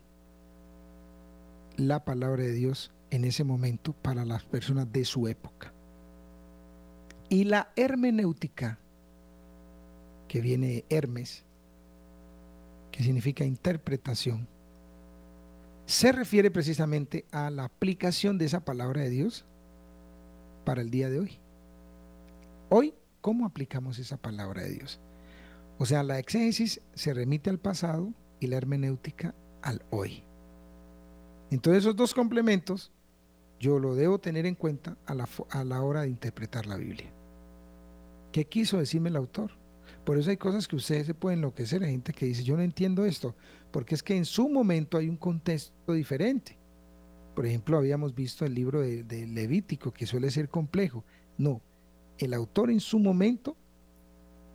[1.76, 5.72] la palabra de Dios en ese momento para las personas de su época.
[7.28, 8.80] Y la hermenéutica,
[10.26, 11.44] que viene de Hermes,
[12.90, 14.48] que significa interpretación,
[15.89, 19.47] se refiere precisamente a la aplicación de esa palabra de Dios
[20.66, 21.39] para el día de hoy.
[22.68, 25.01] Hoy, ¿cómo aplicamos esa palabra de Dios?
[25.78, 30.22] O sea, la exégesis se remite al pasado y la hermenéutica al hoy.
[31.51, 32.93] Entonces esos dos complementos
[33.59, 37.11] yo lo debo tener en cuenta a la, a la hora de interpretar la Biblia.
[38.30, 39.53] ¿Qué quiso decirme el autor?
[40.05, 41.82] Por eso hay cosas que ustedes se pueden enloquecer.
[41.82, 43.34] Hay gente que dice, yo no entiendo esto,
[43.70, 46.59] porque es que en su momento hay un contexto diferente.
[47.34, 51.05] Por ejemplo, habíamos visto el libro de, de Levítico, que suele ser complejo.
[51.36, 51.61] No,
[52.18, 53.57] el autor en su momento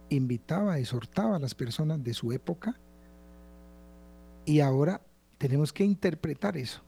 [0.10, 2.78] invitaba, exhortaba a las personas de su época
[4.46, 5.02] y ahora
[5.38, 6.82] tenemos que interpretar eso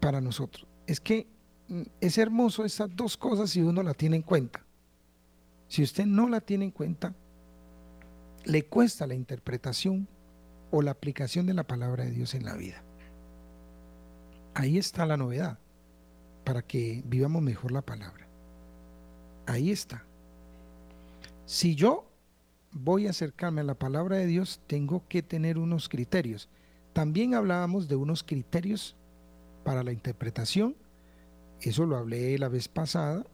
[0.00, 0.66] para nosotros.
[0.86, 1.26] Es que
[1.68, 4.61] mm, es hermoso esas dos cosas si uno la tiene en cuenta.
[5.72, 7.14] Si usted no la tiene en cuenta,
[8.44, 10.06] le cuesta la interpretación
[10.70, 12.82] o la aplicación de la palabra de Dios en la vida.
[14.52, 15.58] Ahí está la novedad,
[16.44, 18.26] para que vivamos mejor la palabra.
[19.46, 20.04] Ahí está.
[21.46, 22.04] Si yo
[22.72, 26.50] voy a acercarme a la palabra de Dios, tengo que tener unos criterios.
[26.92, 28.94] También hablábamos de unos criterios
[29.64, 30.76] para la interpretación.
[31.62, 33.24] Eso lo hablé la vez pasada,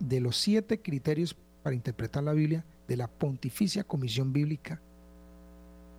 [0.00, 1.36] de los siete criterios
[1.68, 4.80] para interpretar la Biblia de la Pontificia Comisión Bíblica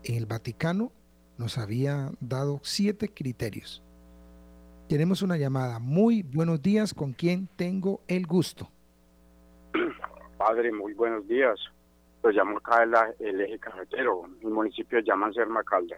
[0.04, 0.92] en el Vaticano
[1.38, 3.84] nos había dado siete criterios.
[4.88, 5.78] Tenemos una llamada.
[5.78, 8.72] Muy buenos días, ¿con quién tengo el gusto?
[10.40, 11.60] Padre, muy buenos días.
[12.24, 12.96] Pues llamo acá el,
[13.28, 14.24] el eje cafetero.
[14.44, 15.98] Mi municipio llama Serma Calda.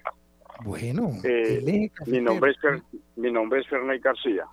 [0.65, 2.83] Bueno, eh, mi nombre es
[3.15, 4.47] mi nombre es García.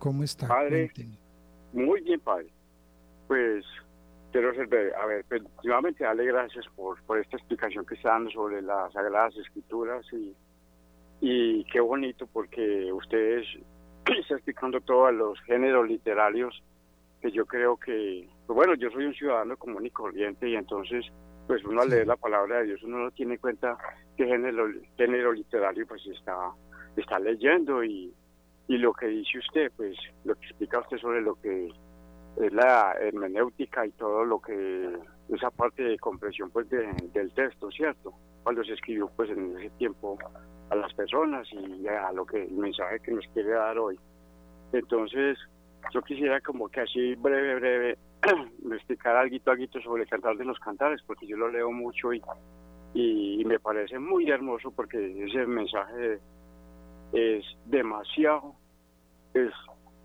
[0.00, 0.48] ¿Cómo está?
[0.48, 0.90] Padre,
[1.72, 2.55] muy bien, padre
[3.26, 3.64] pues
[4.32, 8.30] quiero ser A ver, pues, nuevamente darle gracias por, por esta explicación que está dando
[8.30, 10.34] sobre las Sagradas Escrituras y,
[11.20, 13.46] y qué bonito porque ustedes
[14.20, 16.62] está explicando todos los géneros literarios
[17.20, 21.06] que yo creo que, pues bueno, yo soy un ciudadano común y corriente y entonces
[21.46, 23.78] pues uno al leer la palabra de Dios uno no tiene en cuenta
[24.16, 26.50] qué género, género literario pues está,
[26.96, 28.12] está leyendo y,
[28.68, 31.70] y lo que dice usted, pues lo que explica usted sobre lo que
[32.36, 38.12] es la hermenéutica y todo lo que esa parte de comprensión pues del texto, ¿cierto?
[38.42, 40.18] Cuando se escribió pues en ese tiempo
[40.70, 43.98] a las personas y a lo que el mensaje que nos quiere dar hoy.
[44.72, 45.38] Entonces,
[45.92, 47.98] yo quisiera como que así breve, breve,
[48.72, 52.22] explicar algo, algo sobre el cantar de los cantares, porque yo lo leo mucho y,
[52.94, 56.18] y, me parece muy hermoso porque ese mensaje
[57.12, 58.54] es demasiado,
[59.34, 59.52] es,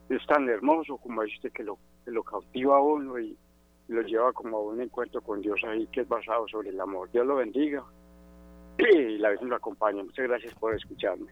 [0.10, 3.38] es tan hermoso como dice usted que lo lo cautiva a uno y
[3.88, 7.12] lo lleva como a un encuentro con Dios ahí que es basado sobre el amor.
[7.12, 7.84] Dios lo bendiga
[8.78, 10.04] y la vez lo acompaña.
[10.04, 11.28] Muchas gracias por escucharme.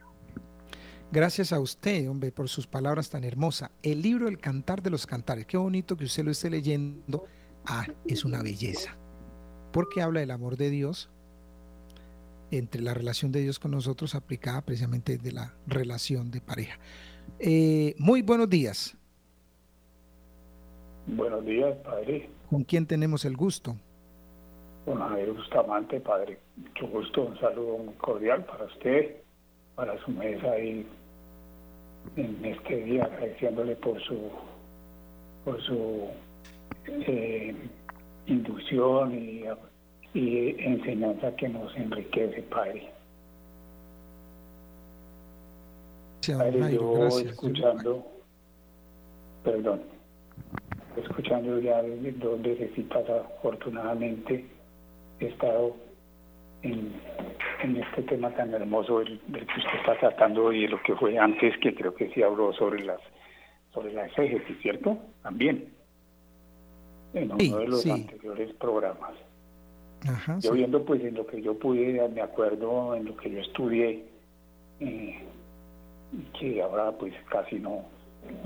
[1.11, 3.71] Gracias a usted, hombre, por sus palabras tan hermosas.
[3.81, 7.25] El libro El Cantar de los Cantares, qué bonito que usted lo esté leyendo.
[7.65, 8.95] Ah, es una belleza.
[9.71, 11.09] Porque habla del amor de Dios,
[12.51, 16.77] entre la relación de Dios con nosotros aplicada precisamente de la relación de pareja.
[17.39, 18.95] Eh, muy buenos días.
[21.15, 22.29] Buenos días, padre.
[22.49, 23.75] ¿Con quién tenemos el gusto?
[24.85, 26.37] Con Javier Bustamante, padre.
[26.55, 29.15] Mucho gusto, un saludo muy cordial para usted,
[29.75, 30.85] para su mesa y
[32.15, 34.29] en este día, agradeciéndole por su
[35.45, 36.09] por su
[36.85, 37.55] eh,
[38.27, 39.45] inducción y,
[40.13, 42.91] enseñanza que nos enriquece, padre.
[46.27, 48.05] padre yo escuchando,
[49.43, 49.98] perdón
[51.03, 54.45] escuchando ya dos veces y pasa, afortunadamente
[55.19, 55.75] he estado
[56.61, 56.93] en,
[57.77, 61.73] este tema tan hermoso del, que usted está tratando y lo que fue antes, que
[61.75, 62.99] creo que sí habló sobre las
[63.73, 64.97] sobre la exégesis, ¿cierto?
[65.21, 65.71] También,
[67.13, 69.13] en uno de los anteriores programas.
[70.39, 74.05] yo viendo pues en lo que yo pude, me acuerdo en lo que yo estudié,
[74.79, 75.19] eh,
[76.39, 77.85] que ahora pues casi no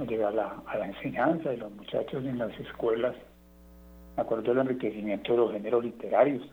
[0.08, 3.16] llega a la, a la enseñanza de los muchachos en las escuelas,
[4.16, 6.44] me acuerdo del enriquecimiento de los géneros literarios,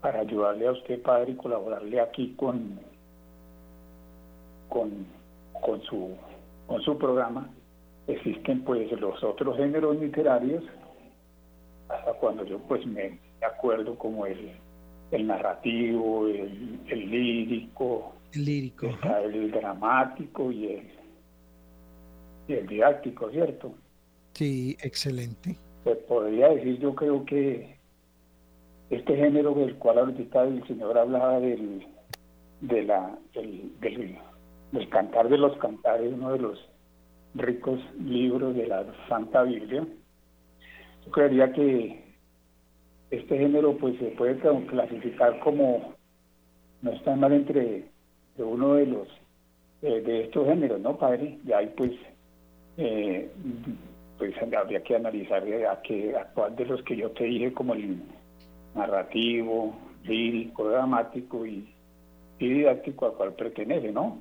[0.00, 2.80] para ayudarle a usted, padre, y colaborarle aquí con,
[4.68, 5.06] con,
[5.60, 6.16] con, su,
[6.66, 7.48] con su programa,
[8.06, 10.64] existen pues los otros géneros literarios,
[11.88, 14.52] hasta cuando yo pues me acuerdo como el,
[15.12, 18.86] el narrativo, el, el lírico, el lírico,
[19.22, 21.01] el dramático y el
[22.48, 23.74] y el didáctico, ¿cierto?
[24.32, 25.56] Sí, excelente.
[25.84, 27.76] Pues podría decir, yo creo que
[28.90, 31.86] este género del cual ahorita el señor hablaba del,
[32.60, 36.68] de la, del, del, cantar de los cantares, uno de los
[37.34, 39.86] ricos libros de la Santa Biblia.
[41.04, 42.04] Yo creería que
[43.10, 45.94] este género pues se puede clasificar como
[46.82, 47.84] no está mal entre
[48.36, 49.08] uno de los
[49.80, 51.38] de estos géneros, ¿no, padre?
[51.44, 51.90] Y ahí pues
[52.76, 53.30] eh,
[54.18, 57.74] pues habría que analizar a, qué, a cuál de los que yo te dije como
[57.74, 58.02] el
[58.74, 61.68] narrativo, lírico, dramático y,
[62.38, 64.18] didáctico a cuál pertenece, ¿no?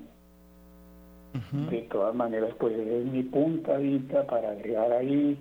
[1.69, 5.37] De todas maneras, pues es mi puntadita para agregar ahí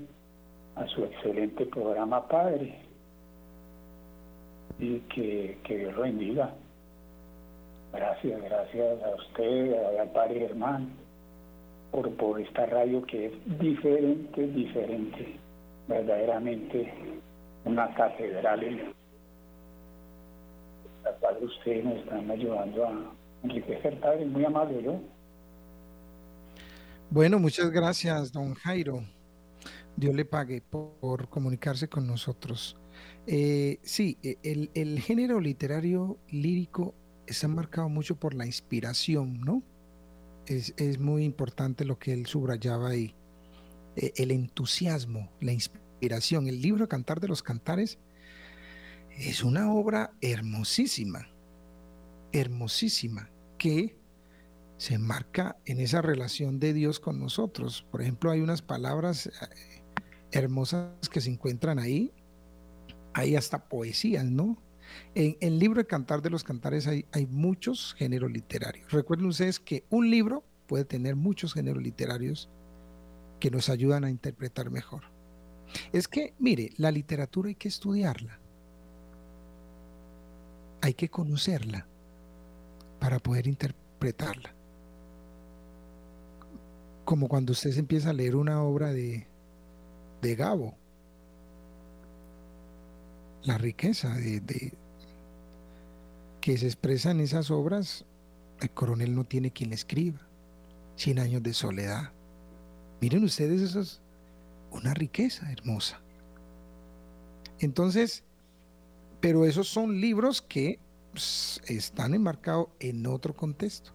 [0.76, 2.78] a su excelente programa Padre
[4.78, 6.54] y que, que Dios lo bendiga.
[7.92, 10.90] Gracias, gracias a usted, al Padre Germán,
[11.90, 15.36] por, por esta radio que es diferente, diferente,
[15.88, 16.92] verdaderamente
[17.64, 18.94] una catedral en
[21.04, 23.12] la cual ustedes nos están ayudando a
[23.42, 25.00] enriquecer, Padre, muy amable yo.
[27.10, 29.02] Bueno, muchas gracias, don Jairo.
[29.96, 32.76] Dios le pague por, comunicarse con nosotros.
[33.26, 36.94] Eh, sí, e, el, el, género literario lírico
[37.26, 39.62] está marcado mucho por la inspiración, ¿no?
[40.50, 43.14] Es, muy importante lo que él subrayaba ahí.
[43.94, 46.48] E, el entusiasmo, la inspiración.
[46.48, 47.98] El libro Cantar de los Cantares
[49.16, 51.28] es una obra hermosísima,
[52.32, 53.96] hermosísima, que
[54.76, 57.86] se marca en esa relación de Dios con nosotros.
[57.88, 59.82] Por ejemplo, hay unas palabras eh,
[60.32, 62.12] hermosas que se encuentran ahí.
[63.14, 64.60] Hay hasta poesías, ¿no?
[65.14, 68.90] En el libro de Cantar de los Cantares hay, muchos géneros literarios.
[68.92, 72.48] Recuerden ustedes que un libro puede tener muchos géneros literarios
[73.38, 75.04] que nos ayudan a interpretar mejor.
[75.92, 78.38] Es que, mire, la literatura hay que estudiarla.
[80.82, 81.86] Hay que conocerla
[82.98, 84.54] para poder interpretarla
[87.10, 89.26] como cuando usted se empieza a leer una obra de,
[90.22, 90.76] de Gabo.
[93.42, 94.72] La riqueza de,
[96.40, 98.04] que se expresa en esas obras,
[98.60, 100.20] el coronel no tiene quien le escriba.
[100.96, 102.12] Cien años de soledad.
[103.00, 104.00] Miren ustedes, eso es
[104.70, 106.00] una riqueza hermosa.
[107.58, 108.24] Entonces,
[109.20, 110.78] pero esos son libros que
[111.12, 113.92] pues, están enmarcados en otro contexto.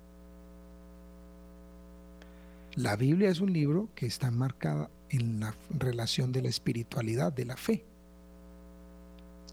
[2.76, 7.46] La Biblia es un libro que está enmarcada en la relación de la espiritualidad, de
[7.46, 7.86] la fe,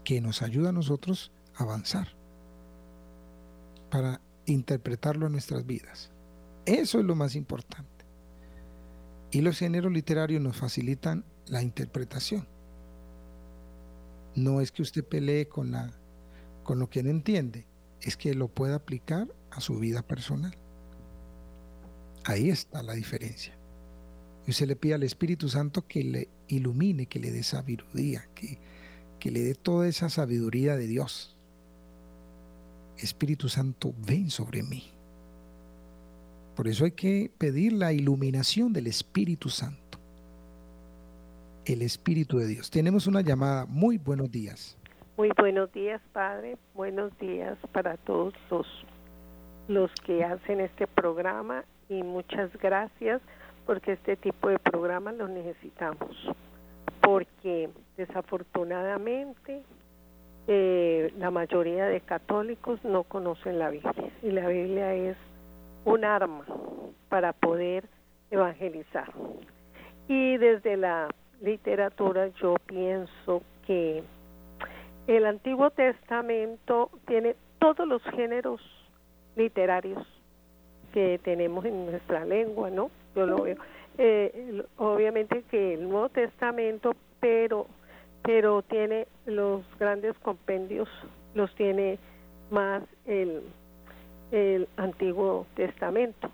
[0.03, 2.22] que nos ayuda a nosotros a avanzar
[3.93, 6.09] para interpretarlo en nuestras vidas.
[6.65, 8.05] Eso es lo más importante.
[9.29, 12.47] Y los géneros literarios nos facilitan la interpretación.
[14.33, 15.93] No es que usted pelee con, la,
[16.63, 17.67] con lo que no entiende,
[18.01, 20.57] es que lo pueda aplicar a su vida personal.
[22.25, 23.55] Ahí está la diferencia.
[24.47, 28.57] Y usted le pide al Espíritu Santo que le ilumine, que le dé sabiduría, que,
[29.19, 31.32] que le dé toda esa sabiduría de Dios.
[32.97, 34.91] Espíritu Santo, ven sobre mí.
[36.55, 39.97] Por eso hay que pedir la iluminación del Espíritu Santo.
[41.65, 42.69] El Espíritu de Dios.
[42.69, 43.65] Tenemos una llamada.
[43.65, 44.77] Muy buenos días.
[45.17, 46.57] Muy buenos días, Padre.
[46.73, 48.33] Buenos días para todos
[49.67, 53.21] los, que hacen este programa y muchas gracias
[53.65, 56.15] porque este tipo de programas los necesitamos.
[57.01, 59.63] Porque desafortunadamente
[60.47, 65.17] eh, la mayoría de católicos no conocen la Biblia y la Biblia es
[65.85, 66.45] un arma
[67.09, 67.85] para poder
[68.31, 69.11] evangelizar.
[70.07, 71.07] Y desde la
[71.41, 74.03] literatura yo pienso que
[75.07, 78.61] el Antiguo Testamento tiene todos los géneros
[79.35, 80.05] literarios
[80.93, 82.91] que tenemos en nuestra lengua, ¿no?
[83.15, 83.57] Yo lo veo.
[83.97, 87.67] Eh, obviamente que el Nuevo Testamento, pero
[88.23, 90.89] pero tiene los grandes compendios,
[91.35, 91.99] los tiene
[92.49, 93.43] más el,
[94.31, 96.29] el Antiguo Testamento.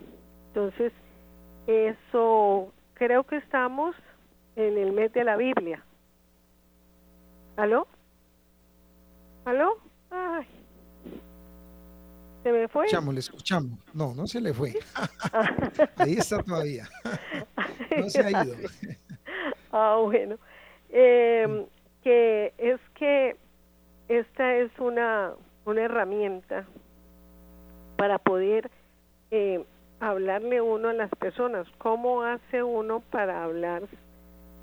[0.47, 0.93] Entonces,
[1.67, 3.95] eso creo que estamos
[4.55, 5.83] en el mes de la Biblia.
[7.57, 7.87] ¿Aló?
[9.45, 9.77] ¿Aló?
[10.11, 10.45] Ay.
[12.43, 12.85] ¿Se me fue?
[12.85, 13.79] Escuchamos, le escuchamos.
[13.93, 14.73] No, no se le fue.
[15.97, 16.87] Ahí está todavía.
[17.97, 18.55] no se ha ido.
[19.71, 20.37] ah, bueno.
[20.89, 21.67] Eh,
[22.03, 23.35] que es que
[24.07, 25.33] esta es una,
[25.65, 26.65] una herramienta
[27.97, 28.69] para poder
[29.31, 29.63] eh,
[29.99, 31.67] hablarle uno a las personas.
[31.77, 33.83] ¿Cómo hace uno para hablar?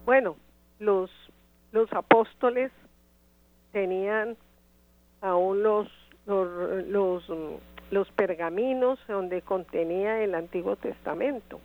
[0.05, 0.37] Bueno,
[0.78, 1.11] los,
[1.72, 2.72] los apóstoles
[3.72, 4.37] tenían
[5.20, 5.89] aún los,
[6.26, 7.24] los, los,
[7.91, 11.61] los pergaminos donde contenía el Antiguo Testamento.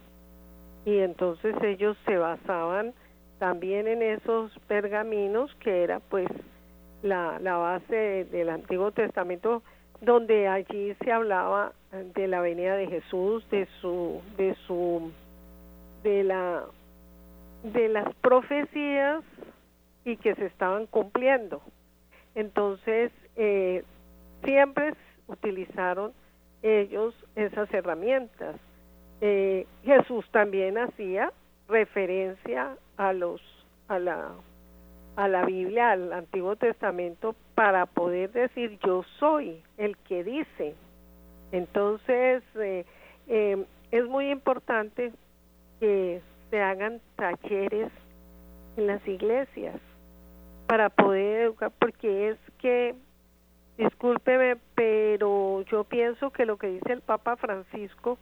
[0.85, 2.93] y entonces ellos se basaban
[3.41, 6.27] también en esos pergaminos que era pues
[7.01, 9.63] la, la base del Antiguo Testamento
[9.99, 11.73] donde allí se hablaba
[12.13, 15.11] de la venida de Jesús, de su de su
[16.03, 16.65] de la
[17.63, 19.23] de las profecías
[20.05, 21.63] y que se estaban cumpliendo.
[22.35, 23.83] Entonces, eh,
[24.43, 24.93] siempre
[25.25, 26.13] utilizaron
[26.61, 28.57] ellos esas herramientas.
[29.19, 31.33] Eh, Jesús también hacía
[31.67, 33.41] referencia a los
[33.87, 34.31] a la
[35.15, 40.75] a la Biblia, al Antiguo Testamento para poder decir yo soy el que dice.
[41.51, 42.85] Entonces eh,
[43.27, 45.11] eh, es muy importante
[45.79, 47.91] que se hagan talleres
[48.77, 49.79] en las iglesias
[50.67, 52.95] para poder educar, porque es que,
[53.77, 58.17] discúlpeme, pero yo pienso que lo que dice el Papa Francisco,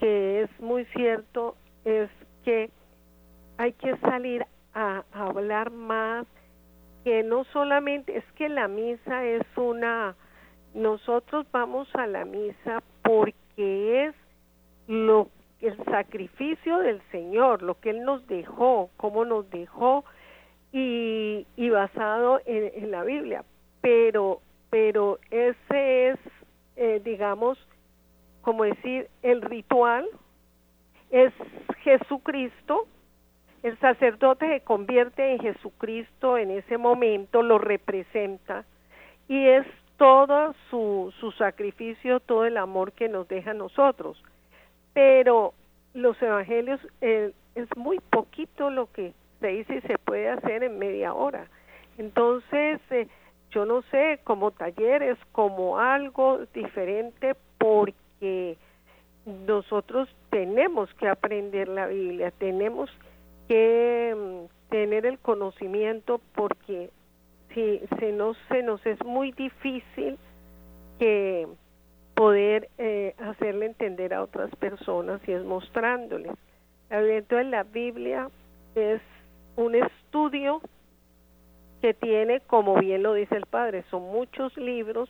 [0.00, 2.10] que es muy cierto, es
[2.44, 2.70] que
[3.58, 6.26] hay que salir a, hablar más,
[7.04, 10.14] que no solamente, es que la misa es una,
[10.74, 14.14] nosotros vamos a la misa porque es
[14.86, 15.28] lo
[15.60, 20.04] el sacrificio del Señor, lo que Él nos dejó, cómo nos dejó
[20.72, 23.44] y, y basado en, la Biblia.
[23.80, 24.40] Pero,
[24.70, 26.18] pero ese es,
[26.76, 27.58] eh, digamos,
[28.42, 30.06] como decir, el ritual
[31.10, 31.32] es
[31.82, 32.86] Jesucristo,
[33.62, 38.64] el sacerdote se convierte en Jesucristo en ese momento, lo representa
[39.28, 44.22] y es todo su, su sacrificio, todo el amor que nos deja a nosotros
[44.98, 45.54] pero
[45.94, 50.76] los evangelios eh, es muy poquito lo que se dice y se puede hacer en
[50.76, 51.46] media hora.
[51.98, 53.06] Entonces, eh,
[53.52, 58.56] yo no sé, como talleres, como algo diferente, porque
[59.24, 62.90] nosotros tenemos que aprender la Biblia, tenemos
[63.48, 66.90] que mm, tener el conocimiento, porque
[67.54, 70.18] si se nos, se nos es muy difícil
[70.98, 71.48] que
[72.14, 76.32] poder eh, hacerle entender a otras personas y es mostrándoles.
[76.90, 78.28] Entonces la Biblia
[78.74, 79.00] es
[79.56, 80.60] un estudio
[81.80, 85.08] que tiene, como bien lo dice el Padre, son muchos libros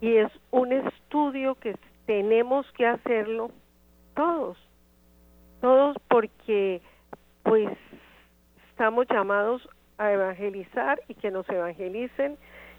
[0.00, 3.50] y es un estudio que tenemos que hacerlo
[4.14, 4.56] todos,
[5.60, 6.80] todos porque
[7.42, 7.68] pues
[8.70, 9.68] estamos llamados
[9.98, 12.36] a evangelizar y que nos evangelicen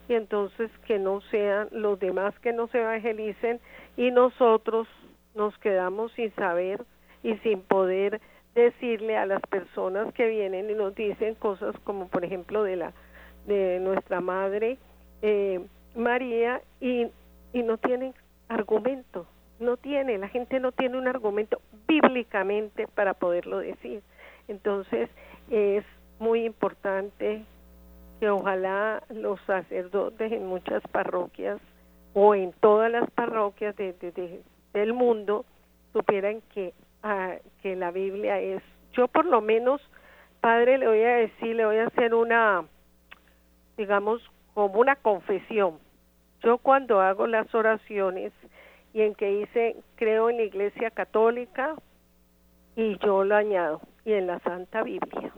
[0.07, 3.59] y entonces que no sean los demás que nos evangelicen
[3.95, 4.87] y nosotros
[5.35, 6.83] nos quedamos sin saber
[7.23, 8.19] y sin poder
[8.53, 12.93] decirle a las personas que vienen y nos dicen cosas como por ejemplo de la
[13.47, 14.77] de nuestra madre
[15.21, 15.61] eh,
[15.95, 17.07] María y,
[17.53, 18.13] y no tienen
[18.49, 19.25] argumento
[19.59, 24.01] no tiene la gente no tiene un argumento bíblicamente para poderlo decir
[24.47, 25.09] entonces
[25.49, 25.83] es
[26.19, 27.45] muy importante
[28.19, 31.59] que ojalá los sacerdotes en muchas parroquias
[32.13, 35.45] o en todas las parroquias de, del mundo
[35.91, 36.73] supieran que,
[37.03, 38.61] ah, que la Biblia es,
[38.93, 39.81] yo por lo menos,
[40.41, 42.65] padre, le voy a decir, le voy a hacer una,
[43.77, 44.21] digamos,
[44.53, 45.79] como una confesión.
[46.43, 48.31] Yo cuando hago las oraciones
[48.93, 51.75] y en que dice, creo en la Iglesia Católica,
[52.75, 55.33] y yo lo añado, y en la Santa Biblia.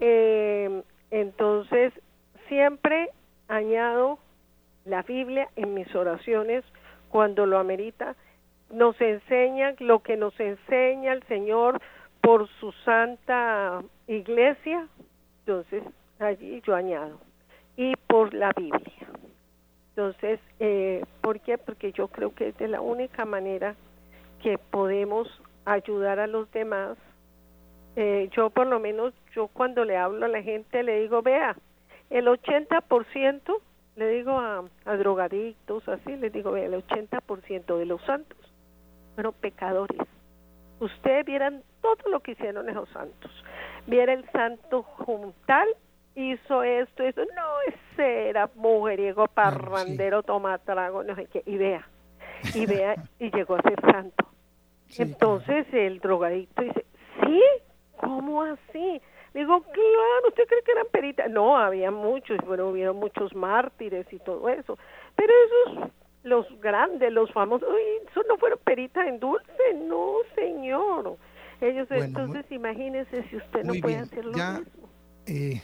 [0.00, 1.92] Eh, entonces,
[2.48, 3.10] siempre
[3.48, 4.18] añado
[4.84, 6.64] la Biblia en mis oraciones
[7.10, 8.14] cuando lo amerita.
[8.70, 11.80] Nos enseña lo que nos enseña el Señor
[12.20, 14.88] por su santa iglesia.
[15.40, 15.82] Entonces,
[16.18, 17.20] allí yo añado.
[17.76, 19.06] Y por la Biblia.
[19.90, 21.58] Entonces, eh, ¿por qué?
[21.58, 23.76] Porque yo creo que es de la única manera
[24.42, 25.28] que podemos
[25.64, 26.98] ayudar a los demás
[27.96, 31.56] eh, yo por lo menos, yo cuando le hablo a la gente le digo, vea,
[32.10, 33.58] el 80%,
[33.96, 38.38] le digo a, a drogadictos, así, les digo, vea, el 80% de los santos
[39.14, 39.98] fueron pecadores.
[40.78, 43.30] Ustedes vieran todo lo que hicieron esos santos.
[43.86, 45.66] Viera el santo juntal,
[46.14, 51.88] hizo esto, eso, no, ese era mujeriego, parrandero, toma trago, no sé qué, y vea,
[52.54, 54.26] y vea, y llegó a ser santo.
[54.98, 56.84] Entonces el drogadicto dice,
[57.22, 57.42] sí,
[58.00, 59.00] ¿Cómo así?
[59.34, 61.30] Digo, claro, ¿usted cree que eran peritas?
[61.30, 64.78] No, había muchos, bueno, hubieron muchos mártires y todo eso.
[65.14, 65.90] Pero esos,
[66.22, 67.68] los grandes, los famosos,
[68.10, 69.74] ¿eso no fueron peritas en dulce?
[69.74, 71.16] No, señor.
[71.60, 74.88] Ellos, entonces, imagínese si usted no puede hacer lo mismo.
[75.26, 75.60] Eh,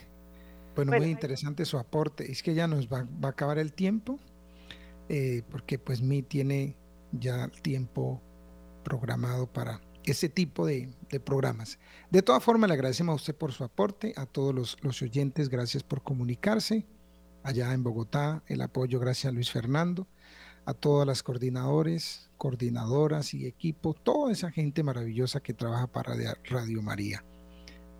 [0.75, 2.31] bueno, muy interesante su aporte.
[2.31, 4.19] Es que ya nos va, va a acabar el tiempo,
[5.09, 6.77] eh, porque pues mi tiene
[7.13, 8.21] ya el tiempo
[8.83, 10.89] programado para ese tipo de,
[11.25, 11.79] programas.
[12.11, 15.49] De todas formas, le agradecemos a usted por su aporte, a todos los, los oyentes,
[15.49, 16.87] gracias por comunicarse.
[17.43, 20.07] Allá en Bogotá, el apoyo, gracias a Luis Fernando,
[20.65, 26.83] a todas las coordinadores, coordinadoras y equipo, toda esa gente maravillosa que trabaja para Radio
[26.83, 27.25] María.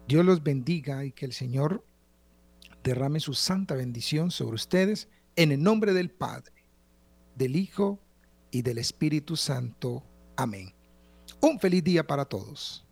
[0.07, 1.85] Dios los bendiga y que el Señor
[2.83, 6.53] derrame su santa bendición sobre ustedes en el nombre del Padre,
[7.37, 8.01] del Hijo
[8.51, 10.05] y del Espíritu Santo.
[10.37, 10.82] Amén.
[11.41, 12.85] Un feliz día para todos.